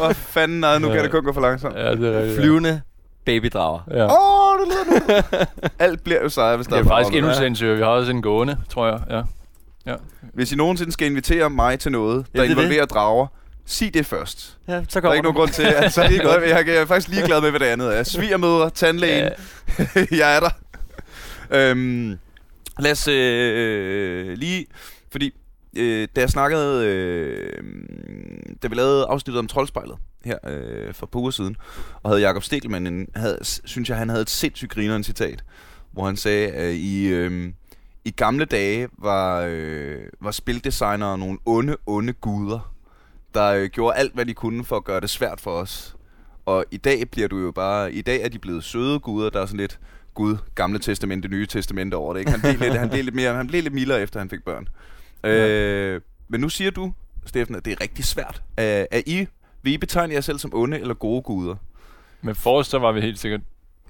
[0.02, 1.76] Åh, fanden, nej, nu kan det kun gå for langsomt.
[1.76, 2.40] Ja, det er rigtigt.
[2.40, 2.82] Flyvende
[3.28, 3.80] babydrager.
[3.92, 4.06] Ja.
[4.06, 5.46] Åh, oh, det lyder nu.
[5.86, 7.78] Alt bliver jo sejere, hvis der Det er drager faktisk endnu sindssygt.
[7.78, 9.00] Vi har også en gående, tror jeg.
[9.10, 9.22] Ja.
[10.34, 13.28] Hvis I nogensinde skal invitere mig til noget, der Ja, det er involverer drager,
[13.66, 14.58] sig det først.
[14.68, 16.68] Ja, så Der er kommer ikke nogen grund til, at så er det noget, jeg
[16.68, 18.04] er faktisk ligeglad med, hvad det andet er.
[18.14, 19.30] Svigermødre, tandlægen,
[19.80, 20.50] Ja, jeg er der.
[21.52, 22.20] Øhm,
[22.80, 24.66] lad os øh, lige,
[25.12, 25.34] fordi
[25.78, 27.64] øh, da jeg snakkede, øh,
[28.64, 31.56] da vi lavede afsnittet om troldspejlet her øh, for et par uger siden,
[32.04, 35.44] og havde Jakob Stegelmann, en, havde, synes jeg, han havde et sindssygt grineren citat,
[35.92, 37.54] hvor han sagde, at i, øh,
[38.06, 42.74] i gamle dage var, øh, var spildesignere nogle onde, onde guder,
[43.34, 45.96] der øh, gjorde alt, hvad de kunne for at gøre det svært for os.
[46.46, 47.94] Og i dag bliver du jo bare...
[47.94, 49.80] I dag er de blevet søde guder, der er sådan lidt...
[50.14, 52.20] Gud, gamle testamente, nye testamente over det.
[52.20, 52.32] Ikke?
[52.32, 54.68] Han, blev lidt, han, blev lidt mere, han blev lidt mildere, efter han fik børn.
[55.24, 55.48] Ja.
[55.48, 56.94] Øh, men nu siger du,
[57.26, 58.42] Steffen, at det er rigtig svært.
[58.58, 59.28] Er, er I,
[59.62, 61.56] vil I betegne jer selv som onde eller gode guder?
[62.22, 63.42] Med Forrest, så var vi helt sikkert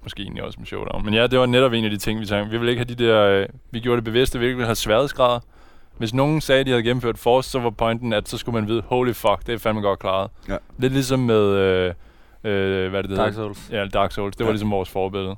[0.03, 1.05] måske egentlig også med Showdown.
[1.05, 2.51] Men ja, det var netop en af de ting, vi tænkte.
[2.51, 3.23] Vi ville ikke have de der...
[3.23, 5.39] Øh, vi gjorde det bevidst, at vi ikke ville have sværhedsgrader.
[5.97, 8.67] Hvis nogen sagde, at de havde gennemført Force, så var pointen, at så skulle man
[8.69, 10.31] vide, holy fuck, det er fandme godt klaret.
[10.49, 10.57] Ja.
[10.77, 11.93] Lidt ligesom med, øh,
[12.43, 13.53] øh, hvad er det, det Dark hedder?
[13.53, 13.69] Souls.
[13.71, 14.35] Ja, Dark Souls.
[14.35, 14.53] Det var Ja.
[14.53, 15.35] ligesom vores forbillede.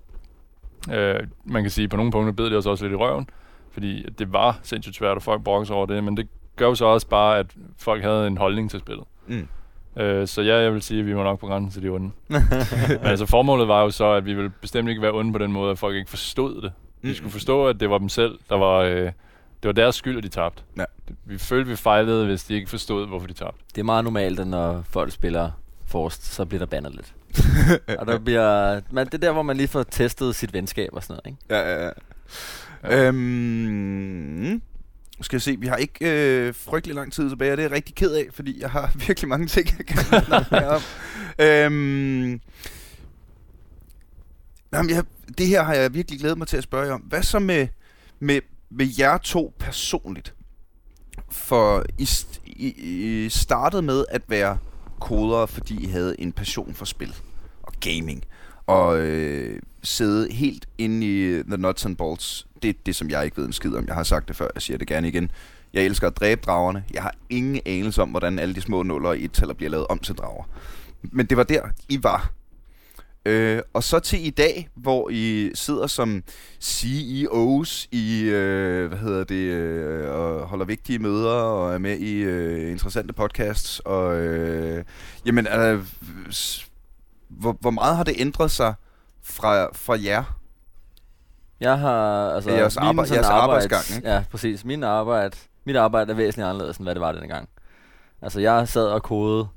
[0.94, 3.30] Øh, man kan sige, at på nogle punkter bed det os også lidt i røven,
[3.72, 6.76] fordi det var sindssygt svært, og folk brokkede sig over det, men det gør jo
[6.76, 7.46] så også bare, at
[7.78, 9.06] folk havde en holdning til spillet.
[9.28, 9.48] Mm.
[9.98, 12.12] Øh, så ja, jeg vil sige, at vi var nok på grænsen til de onde.
[12.30, 12.40] Men
[13.04, 15.72] altså formålet var jo så, at vi ville bestemt ikke være onde på den måde,
[15.72, 16.72] at folk ikke forstod det.
[17.02, 17.14] De Mm.
[17.14, 18.76] skulle forstå, at det var dem selv, der var...
[18.80, 19.12] Øh,
[19.64, 20.64] det var deres skyld, at de tabte.
[20.78, 20.84] Ja.
[21.26, 23.64] Vi følte, vi fejlede, hvis de ikke forstod, hvorfor de tabte.
[23.76, 25.52] Det er meget normalt, at når folk spiller
[25.88, 27.14] Forst, så bliver der bandet lidt.
[28.00, 31.04] og der bliver, man, det er der, hvor man lige får testet sit venskab og
[31.04, 31.56] sådan noget, ikke?
[31.56, 31.92] Ja, ja, ja.
[32.84, 33.08] Ja.
[33.08, 34.62] Øhm,
[35.22, 36.12] skal jeg se, vi har ikke
[36.48, 38.92] øh, frygtelig lang tid tilbage, og det er jeg rigtig ked af, fordi jeg har
[39.08, 40.82] virkelig mange ting, jeg kan snakke om.
[41.40, 42.42] Øhm,
[44.74, 45.04] jamen, jeg,
[45.38, 47.02] det her har jeg virkelig glædet mig til at spørge jer om.
[47.02, 47.68] Hvad så med,
[48.20, 50.34] med, med jer to personligt?
[51.32, 52.68] For I, st- I,
[53.26, 54.58] I startede med at være
[55.00, 57.16] kodere, fordi I havde en passion for spil
[57.64, 58.24] og gaming.
[58.68, 62.48] Og øh, sidde helt inde i The Nuts and Bolts.
[62.62, 63.88] Det er det, som jeg ikke ved en skid om.
[63.88, 65.32] Jeg har sagt det før, jeg siger det gerne igen.
[65.74, 66.84] Jeg elsker at dræbe dragerne.
[66.94, 69.88] Jeg har ingen anelse om, hvordan alle de små nuller i et tal bliver lavet
[69.88, 70.44] om til drager.
[71.02, 72.32] Men det var der, I var.
[73.26, 76.24] Øh, og så til i dag, hvor I sidder som
[76.62, 82.16] CEOs i, øh, hvad hedder det, øh, og holder vigtige møder og er med i
[82.16, 83.80] øh, interessante podcasts.
[83.80, 84.84] Og, øh,
[85.26, 85.80] jamen, øh,
[87.28, 88.74] hvor, hvor meget har det ændret sig
[89.24, 90.39] fra, fra jer?
[91.60, 94.10] Jeg har, altså, Det er jeres arbejde- jeres arbejds- arbejdsgang, ikke?
[94.10, 94.66] Ja, præcis.
[94.66, 97.50] Min arbejde, mit arbejde er væsentligt anderledes, end hvad det var denne gang.
[98.22, 99.48] Altså, jeg sad og kodede,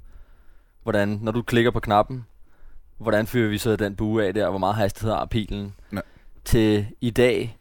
[0.82, 2.26] hvordan, når du klikker på knappen,
[2.98, 5.74] hvordan fyrer vi så den bue af der, hvor meget hastighed har pilen.
[5.92, 5.98] Ja.
[6.44, 7.58] Til i dag,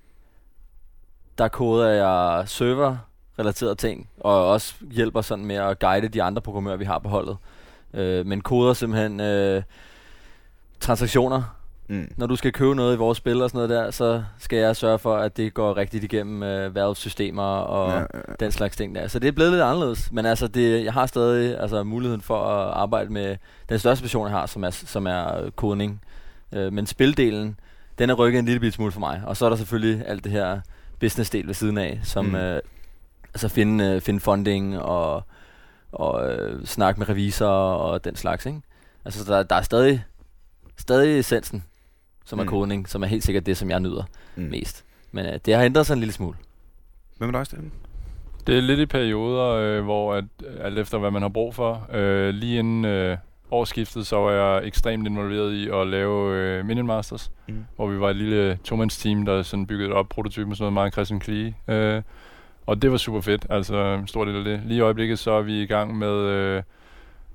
[1.38, 6.78] der koder jeg server-relaterede ting, og også hjælper sådan med at guide de andre programmører,
[6.78, 7.38] vi har på holdet.
[7.94, 9.64] Øh, men koder simpelthen øh,
[10.80, 11.44] transaktioner,
[11.92, 12.08] Mm.
[12.18, 14.76] når du skal købe noget i vores spil og sådan noget der, så skal jeg
[14.76, 18.78] sørge for, at det går rigtigt igennem øh, Valve-systemer og Ja, ja, ja, den slags
[18.78, 19.08] ting der.
[19.08, 22.46] Så det er blevet lidt anderledes, men altså det, jeg har stadig altså, muligheden for
[22.46, 23.38] at arbejde med
[23.70, 26.02] den største passion, jeg har, som er, som er øh, kodning.
[26.52, 27.60] Øh, men spildelen,
[28.00, 29.22] den er rykket en lille bit smule for mig.
[29.26, 30.60] Og så er der selvfølgelig alt det her
[31.00, 32.36] business-del ved siden af, som mm.
[32.36, 32.60] øh,
[33.34, 35.24] altså finde, øh, finde funding og,
[35.92, 38.46] og øh, snakke med revisorer og den slags.
[38.46, 38.62] Ikke?
[39.06, 40.04] Altså der, der er stadig,
[40.78, 41.64] stadig essensen,
[42.26, 42.50] som er Mm.
[42.50, 44.04] kodning, som er helt sikkert det, som jeg nyder
[44.36, 44.44] Mm.
[44.44, 44.86] mest.
[45.12, 46.38] Men øh, det har ændret sig en lille smule.
[47.18, 47.72] Hvad med dig, Steffen?
[48.48, 50.26] Det er lidt i perioder, øh, hvor at,
[50.62, 51.88] alt efter hvad man har brug for.
[51.94, 53.18] Øh, lige inden øh,
[53.52, 57.66] årsskiftet, så var jeg ekstremt involveret i at lave øh, Minion Masters, Mm.
[57.76, 60.92] hvor vi var et lille to-mands-team, der sådan byggede op prototypen og sådan noget, og
[60.92, 61.58] Christian Klige.
[61.68, 62.02] Øh,
[62.66, 64.62] og det var super fedt, altså en stor del af det.
[64.66, 66.64] Lige i øjeblikket, så er vi i gang med, øh,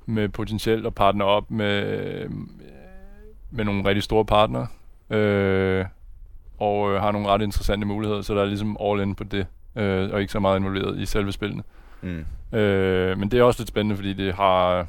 [0.07, 2.31] med potentielt at partner op med, øh,
[3.51, 4.67] med nogle rigtig store partnere.
[5.11, 5.85] Øh,
[6.59, 9.47] og øh, har nogle ret interessante muligheder, så der er ligesom all in på det,
[9.77, 11.63] øh, og ikke så meget involveret i selve spillene.
[12.03, 12.25] Mm.
[12.59, 14.87] Øh, men det er også lidt spændende, fordi det har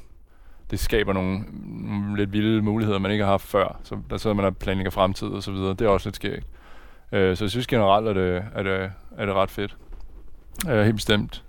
[0.72, 3.80] det skaber nogle, nogle lidt vilde muligheder, man ikke har haft før.
[3.84, 5.70] Så der sidder man og planlægger fremtid og så videre.
[5.70, 6.48] Det er også lidt skægt.
[7.12, 9.78] Øh, så jeg synes generelt, at det, at det, er det ret fedt.
[10.70, 11.44] Øh, helt bestemt.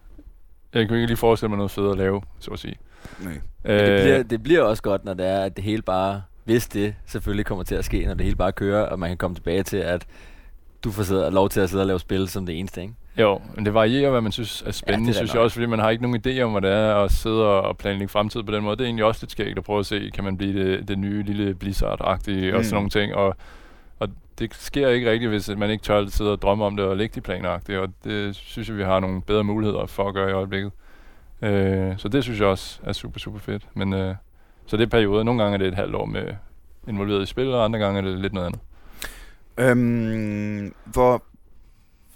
[0.75, 2.77] Jeg kan ikke lige forestille mig noget fedt at lave, så at sige.
[3.21, 3.41] Nej.
[3.65, 6.69] Men det, bliver, det bliver også godt, når det er, at det hele bare, hvis
[6.69, 9.35] det selvfølgelig kommer til at ske, når det hele bare kører, og man kan komme
[9.35, 10.07] tilbage til, at
[10.85, 12.95] du får sidde, lov til at sidde og lave spil som det eneste, ikke?
[13.19, 15.35] Jo, men det varierer, hvad man synes er spændende, det er ja, da synes nok.
[15.35, 17.79] jeg også, fordi man har ikke nogen idé om, hvad det er at sidde og
[17.79, 18.77] planlægge fremtid på den måde.
[18.77, 20.99] Det er egentlig også lidt skægt at prøve at se, kan man blive det, det
[20.99, 22.53] nye lille Blizzard-agtige mm.
[22.55, 22.65] og Mm.
[22.65, 23.15] sådan nogle ting.
[23.15, 23.37] Og,
[23.99, 26.85] og det sker ikke rigtigt, hvis man ikke tør at sidde og drømme om det
[26.87, 30.15] og lægge de planer og det synes jeg, vi har nogle bedre muligheder for at
[30.15, 30.73] gøre i øjeblikket.
[31.43, 33.63] Øh, så det synes jeg også er super, super fedt.
[33.75, 34.15] Men, øh,
[34.69, 35.23] så det er perioder.
[35.23, 36.23] Nogle gange er det et halvt år med
[36.89, 38.61] involveret i spil, og andre gange er det lidt noget andet.
[39.59, 41.23] Øhm, hvor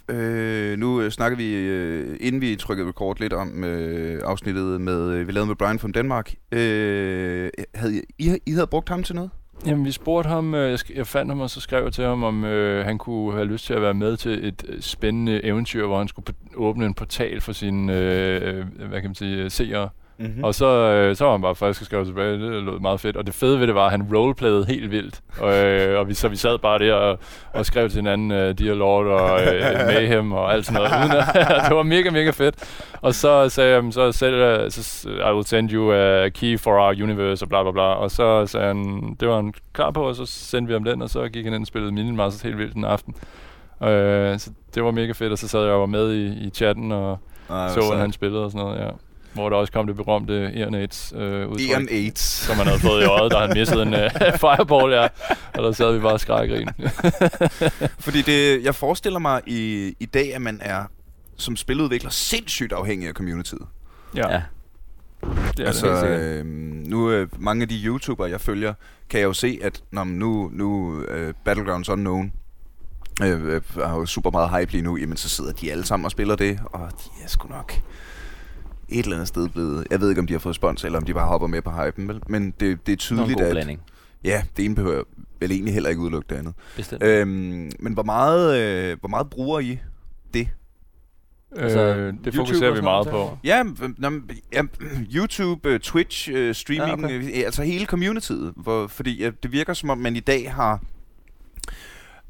[0.09, 5.11] øh, nu øh, snakker vi, øh, inden vi trykkede record lidt om øh, afsnittet, med,
[5.11, 6.33] øh, vi lavede med Brian fra Danmark.
[6.51, 9.29] Øh, havde I, I, havde brugt ham til noget?
[9.65, 12.23] Jamen, vi spurgte ham, øh, jeg, jeg fandt ham, og så skrev jeg til ham,
[12.23, 15.85] om øh, han kunne have lyst til at være med til et øh, spændende eventyr,
[15.85, 19.51] hvor han skulle åbne en portal for sine, øh, øh, hvad kan man sige, øh,
[19.51, 19.89] seere.
[20.17, 20.37] Mm-hmm.
[20.37, 20.43] Mm.
[20.43, 23.17] Og så, øh, så var han bare frisk og skrev tilbage, det lød meget fedt.
[23.17, 25.21] Og det fede ved det var, at han roleplayede helt vildt.
[25.39, 27.19] Og, øh, og vi, så vi sad bare der og,
[27.53, 31.05] og skrev til hinanden, øh, Dear Lord og øh, Mayhem og alt sådan noget.
[31.05, 31.25] Uden at,
[31.69, 32.55] det var mega, mega fedt.
[33.01, 37.03] Og så sagde jeg, så, selv, så I will send you a key for our
[37.03, 37.83] universe og bla bla bla.
[37.83, 41.01] Og så sagde han, det var han klar på, og så sendte vi ham den,
[41.01, 43.15] og så gik han ind og spillede Minion Masters helt vildt den aften.
[43.83, 46.49] Øh, så det var mega fedt, og så sad jeg og var med i, i
[46.49, 48.89] chatten og Ah, så, at han spillede og sådan noget, ja.
[49.33, 52.19] Hvor der også kom det berømte Iron Aids øh, udtryk, Ian AIDS.
[52.21, 54.11] som han havde fået i øjet, da han missede en øh,
[54.43, 55.03] fireball, ja.
[55.53, 56.69] Og der sad vi bare og skreg grin.
[58.05, 60.83] Fordi det, jeg forestiller mig i, i dag, at man er
[61.37, 63.61] som spiludvikler sindssygt afhængig af communityet.
[64.15, 64.41] ja, Ja.
[65.57, 66.19] det er altså, det.
[66.19, 66.45] øh,
[66.87, 68.73] nu øh, mange af de YouTubere, jeg følger,
[69.09, 72.33] kan jeg jo se, at når man nu, nu øh, Battlegrounds Unknown
[73.23, 76.05] øh, øh, har jo super meget hype lige nu, jamen så sidder de alle sammen
[76.05, 77.73] og spiller det, og de er sgu nok
[78.89, 79.87] et eller andet sted blevet...
[79.91, 81.71] Jeg ved ikke, om de har fået spons, eller om de bare hopper med på
[81.71, 82.21] hypen, vel?
[82.27, 83.51] men det, det er tydeligt, at...
[83.51, 83.81] blanding.
[84.23, 85.03] Ja, det ene behøver
[85.39, 86.53] vel egentlig heller ikke udelukke det andet.
[86.75, 87.03] Bestemt.
[87.03, 89.79] Øhm, men hvor meget, øh, hvor meget bruger I
[90.33, 90.47] det?
[91.55, 93.37] Altså, øh, det YouTube fokuserer vi meget på.
[93.43, 93.63] Ja,
[93.97, 94.11] nå,
[94.53, 94.61] ja
[95.15, 97.23] YouTube, øh, Twitch, øh, streaming, Ja, okay.
[97.23, 98.53] øh, altså hele communityet.
[98.55, 100.81] Hvor, fordi øh, det virker som om, man i dag har...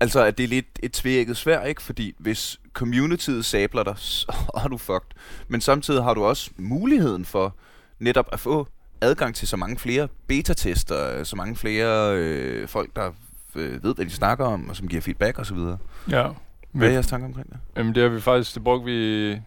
[0.03, 1.81] Altså, at det er lidt et tvækket svær, ikke?
[1.81, 4.33] Fordi hvis communityet sabler dig, så
[4.63, 5.09] er du fucked.
[5.47, 7.55] Men samtidig har du også muligheden for
[7.99, 8.67] netop at få
[9.01, 13.11] adgang til så mange flere beta-tester, så mange flere øh, folk, der
[13.55, 15.57] øh, ved, hvad de snakker om, og som giver feedback osv.
[16.09, 16.27] Ja.
[16.71, 17.57] Hvad er jeres tanker omkring det?
[17.77, 19.37] Jamen det har vi faktisk, det brugte vi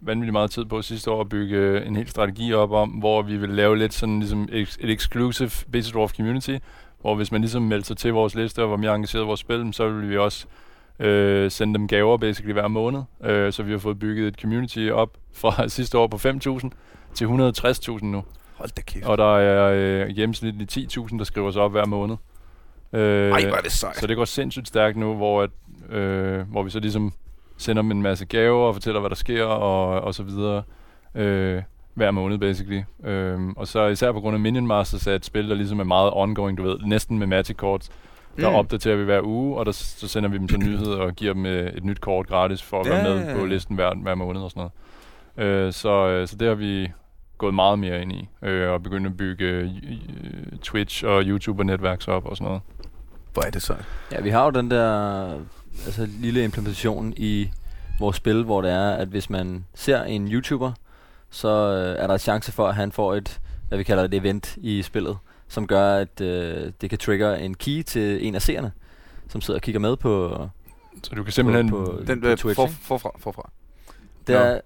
[0.00, 3.36] vanvittigt meget tid på sidste år at bygge en hel strategi op om, hvor vi
[3.36, 6.56] vil lave lidt sådan ligesom et exclusive Beta Dwarf community,
[7.04, 9.40] hvor hvis man ligesom meldte sig til vores liste og var mere engageret i vores
[9.40, 10.46] spil, så ville vi også
[10.98, 13.02] øh, sende dem gaver basically hver måned.
[13.24, 16.68] Øh, så vi har fået bygget et community op fra sidste år på 5.000
[17.14, 18.24] til 160.000 nu.
[18.54, 19.06] Hold da kæft.
[19.06, 22.16] Og der er øh, gennemsnitligt 10.000, der skriver sig op hver måned.
[22.92, 23.96] Øh, Ej, hvor er det sejt.
[23.96, 25.50] så det går sindssygt stærkt nu, hvor, at,
[25.96, 27.12] øh, hvor vi så ligesom
[27.56, 30.62] sender dem en masse gaver og fortæller, hvad der sker og, og så videre.
[31.14, 31.62] Øh,
[31.94, 32.82] hver måned, basically.
[33.04, 35.84] Øh, og så især på grund af Minion Masters er et spil, der ligesom er
[35.84, 37.90] meget ongoing, du ved, næsten med Magic Cards.
[38.40, 38.54] Der Mm.
[38.56, 41.46] opdaterer vi hver uge, og der, så sender vi dem så nyheder og giver dem
[41.46, 43.24] øh, et nyt kort gratis for at være Ja.
[43.24, 44.68] med på listen hver, hver måned og sådan
[45.36, 45.66] noget.
[45.66, 46.92] Øh, så, øh, så det har vi
[47.38, 49.68] gået meget mere ind i, øh, og begyndt at bygge øh,
[50.62, 52.62] Twitch og YouTube og netværks op og sådan noget.
[53.32, 53.84] Hvor er det sejt.
[54.12, 55.24] Ja, vi har jo den der
[55.86, 57.50] altså, lille implementation i
[58.00, 60.72] vores spil, hvor det er, at hvis man ser en YouTuber,
[61.34, 64.56] så øh, er der chance for, at han får et, hvad vi kalder et event
[64.56, 65.16] i spillet,
[65.48, 68.72] som gør, at øh, det kan trigger en key til en af seerne,
[69.28, 70.46] som sidder og kigger med på,
[71.02, 71.70] Så du kan simpelthen...
[71.70, 72.60] på, på, Den på øh, Twitch.
[72.60, 73.50] for, forfra, forfra.
[74.26, 74.60] Det er,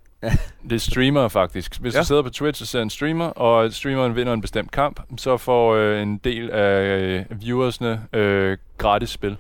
[0.63, 1.81] Det er streamer faktisk.
[1.81, 1.99] Hvis Ja.
[1.99, 2.03] ja.
[2.03, 5.37] du sidder på Twitch og ser en streamer, og streameren vinder en bestemt kamp, så
[5.37, 9.37] får øh, en del af øh, viewersne øh, gratis spil.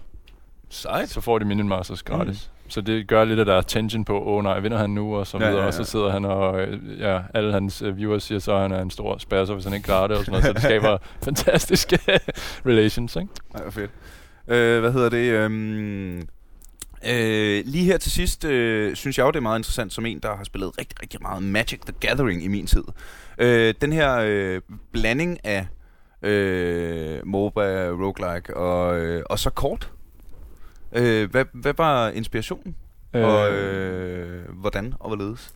[0.68, 1.08] Sejt.
[1.08, 2.50] Så får de Minion Masters gratis.
[2.68, 5.16] Så det gør lidt af der er tension på, åh oh, nej, vinder han nu,
[5.16, 5.60] og så Ja, videre.
[5.60, 5.84] ja, Og så ja.
[5.84, 8.90] sidder han og, øh, ja, alle hans øh, viewers siger så, at han er en
[8.90, 10.44] stor spasser, hvis han ikke klarer det, og sådan noget.
[10.46, 11.98] Så det skaber fantastiske
[12.66, 13.28] relations, ikke?
[13.54, 13.90] Ej, hvor fedt.
[14.48, 15.32] Øh, hvad hedder det?
[15.32, 16.18] Øhm,
[17.08, 20.18] øh, lige her til sidst, øh, synes jeg jo, det er meget interessant, som en,
[20.20, 22.84] der har spillet rigtig, rigtig meget Magic the Gathering i min tid.
[23.38, 24.60] Øh, den her øh,
[24.92, 25.66] blanding af
[26.22, 29.90] øh, MOBA, roguelike og, øh, og så kort.
[30.92, 32.76] Øh, hvad, hvad var inspirationen?
[33.14, 35.54] Og øh, hvordan og hvorledes?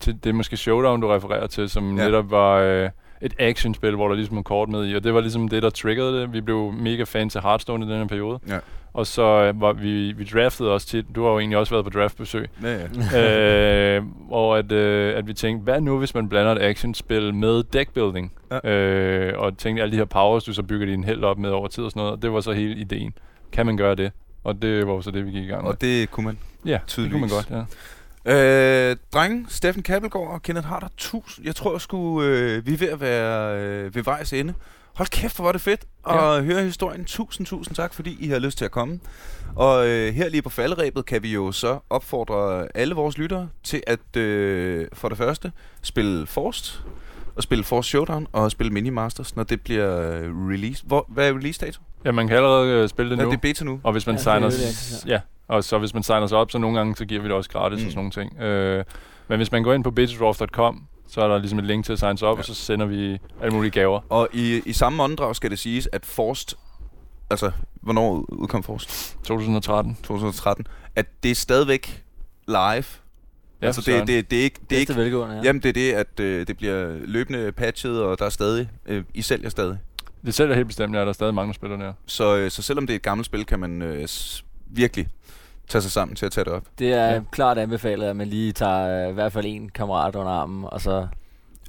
[0.00, 2.04] til, det er måske Showdown, du refererer til, som Ja.
[2.04, 2.90] netop var øh,
[3.22, 5.70] et actionspil, hvor der ligesom var kort med i, og det var ligesom det, der
[5.70, 6.32] triggede det.
[6.32, 8.38] Vi blev mega fans af Hearthstone i den her periode.
[8.48, 8.58] Ja.
[8.94, 11.84] Og så øh, var vi, vi draftede også tit, du har jo egentlig også været
[11.84, 12.78] på draftbesøg, Ja,
[13.12, 13.96] ja.
[13.98, 17.62] øh, hvor at, øh, at vi tænkte, hvad nu hvis man blander et actionspil med
[17.62, 18.32] deckbuilding?
[18.64, 18.70] Ja.
[18.70, 21.68] Øh, og tænkte alle de her powers, du så bygger din held op med over
[21.68, 23.12] tid og sådan noget, og det var så hele ideen.
[23.52, 24.12] Kan man gøre det?
[24.44, 25.70] Og det var jo så det, vi gik i gang med.
[25.70, 26.38] Og det kunne man.
[26.64, 27.32] ja, det kunne man tydeligvis.
[27.32, 27.64] godt, ja.
[28.90, 31.46] Øh, drenge, Steffen Kappelgaard og Kenneth Harder, tusind.
[31.46, 34.54] Jeg tror, jeg skulle, øh, vi er ved at være øh, ved vejs ende.
[34.94, 37.04] Hold kæft, hvor var det fedt at høre historien.
[37.04, 39.00] Tusind, tusind tak, fordi I har lyst til at komme.
[39.56, 43.82] Og øh, her lige på falderæbet kan vi jo så opfordre alle vores lyttere til
[43.86, 46.82] at øh, for det første spille Forst,
[47.36, 50.86] og spille Force Showdown og spille Mini Masters, når det bliver øh, released.
[50.86, 51.80] Hvor, hvad er release dato?
[52.06, 53.30] Ja, man kan allerede øh, spille det Ja, nu.
[53.30, 53.80] det er beta nu.
[53.82, 54.70] Og hvis man Ja, ja, det er signer...
[54.70, 57.20] s- access, ja, og så hvis man signer sig op, så nogle gange, så giver
[57.22, 57.86] vi det også gratis Mm.
[57.86, 58.40] og sådan nogle ting.
[58.42, 58.84] Øh,
[59.28, 61.98] men hvis man går ind på betadraft.com, så er der ligesom et link til at
[61.98, 62.40] signe sig op, Ja.
[62.40, 64.00] og så sender vi alle mulige gaver.
[64.08, 66.54] Og i, i samme åndedrag skal det siges, at Forst,
[67.30, 67.50] altså,
[67.82, 69.16] hvornår udkom Forst?
[69.24, 69.94] 2013.
[70.02, 72.02] 2013, at det er stadigvæk
[72.48, 72.56] live.
[73.62, 74.60] Ja, altså, det, det, det er ikke...
[74.70, 75.40] Det er ikke velgående, ja.
[75.44, 78.68] Jamen, det er det, at øh, det bliver løbende patchet, og der er stadig...
[78.86, 79.78] Øh, I sælger stadig.
[80.26, 81.92] Det sælger helt bestemt, ja, der er stadig mange, der spiller der.
[82.06, 84.08] Så, øh, så selvom det er et gammelt spil, kan man øh,
[84.66, 85.08] virkelig
[85.68, 86.62] tage sig sammen til at tage det op.
[86.78, 87.20] Det er ja.
[87.32, 90.80] Klart anbefalet, at man lige tager øh, i hvert fald en kammerat under armen, og
[90.80, 91.06] så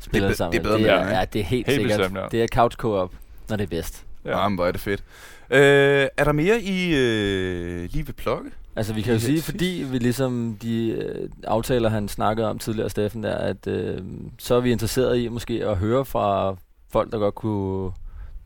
[0.02, 0.52] spiller be- det, sammen.
[0.52, 1.18] det er bedre det med er, det, ikke?
[1.18, 2.00] ja, det er helt, Helt sikkert.
[2.00, 2.26] bestemt, ja.
[2.32, 3.12] Det er couch co-op,
[3.50, 4.06] når det er bedst.
[4.26, 4.30] Ja.
[4.30, 4.38] Ja.
[4.44, 5.04] Jamen, hvor er det fedt.
[5.50, 8.50] Øh, er der mere, I øh, lige vil plukke?
[8.76, 12.60] Altså vi kan jo Lige sige, fordi vi ligesom de øh, aftaler, han snakkede om
[12.60, 14.02] tidligere, Steffen, der, at øh,
[14.40, 16.56] så er vi interesseret i måske at høre fra
[16.92, 17.92] folk, der godt kunne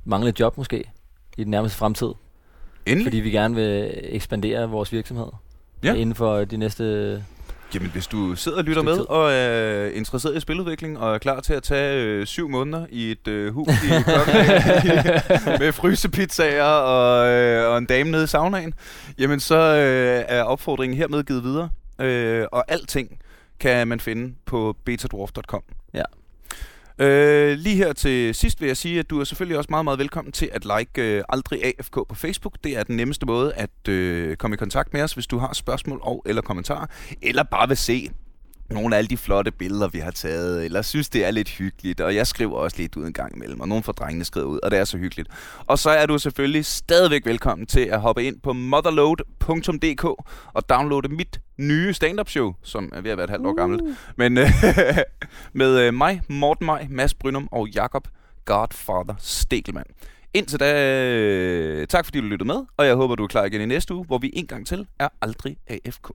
[0.06, 0.84] mangle et job måske
[1.38, 2.08] i den nærmeste fremtid.
[2.86, 3.06] Endelig?
[3.06, 5.26] Fordi vi gerne vil ekspandere vores virksomhed
[5.84, 5.94] Ja.
[5.94, 7.24] inden for de næste...
[7.74, 11.40] Jamen, hvis du sidder og lytter med og er interesseret i spiludvikling og er klar
[11.40, 17.28] til at tage øh, syv måneder i et øh, hus i Kokkedal med frysepizzaer og,
[17.30, 18.74] øh, og en dame nede i saunaen,
[19.20, 21.70] jamen så øh, er opfordringen hermed givet videre.
[22.02, 23.20] Øh, og alting
[23.60, 25.62] kan man finde på betadwarf.com.
[25.94, 26.04] Ja.
[27.02, 30.00] Øh, lige her til sidst vil jeg sige, at du er selvfølgelig også meget, meget
[30.00, 32.54] velkommen til at like øh, Aldrig AFK på Facebook.
[32.64, 35.54] Det er den nemmeste måde at øh, komme i kontakt med os, hvis du har
[35.54, 36.86] spørgsmål og eller kommentarer,
[37.22, 38.10] eller bare vil se
[38.74, 42.02] nogle af alle de flotte billeder, vi har taget, eller synes, det er lidt hyggeligt,
[42.02, 44.60] og jeg skriver også lidt ud en gang imellem, og nogle fra drengene skriver ud,
[44.64, 45.30] og det er så hyggeligt.
[45.66, 50.04] Og så er du selvfølgelig stadigvæk velkommen til at hoppe ind på motherload.dk
[50.54, 53.84] og downloade mit nye stand-up show, som er ved at være et halvt år gammelt,
[54.18, 54.50] men øh,
[55.54, 58.08] med øh, mig, Morten Maj, Mads Brynum og Jakob
[58.46, 59.88] Godfather Stegelmann.
[60.34, 63.62] Indtil da, øh, tak fordi du lyttede med, og jeg håber, du er klar igen
[63.62, 66.12] i næste uge, hvor vi en gang til er aldrig AFK.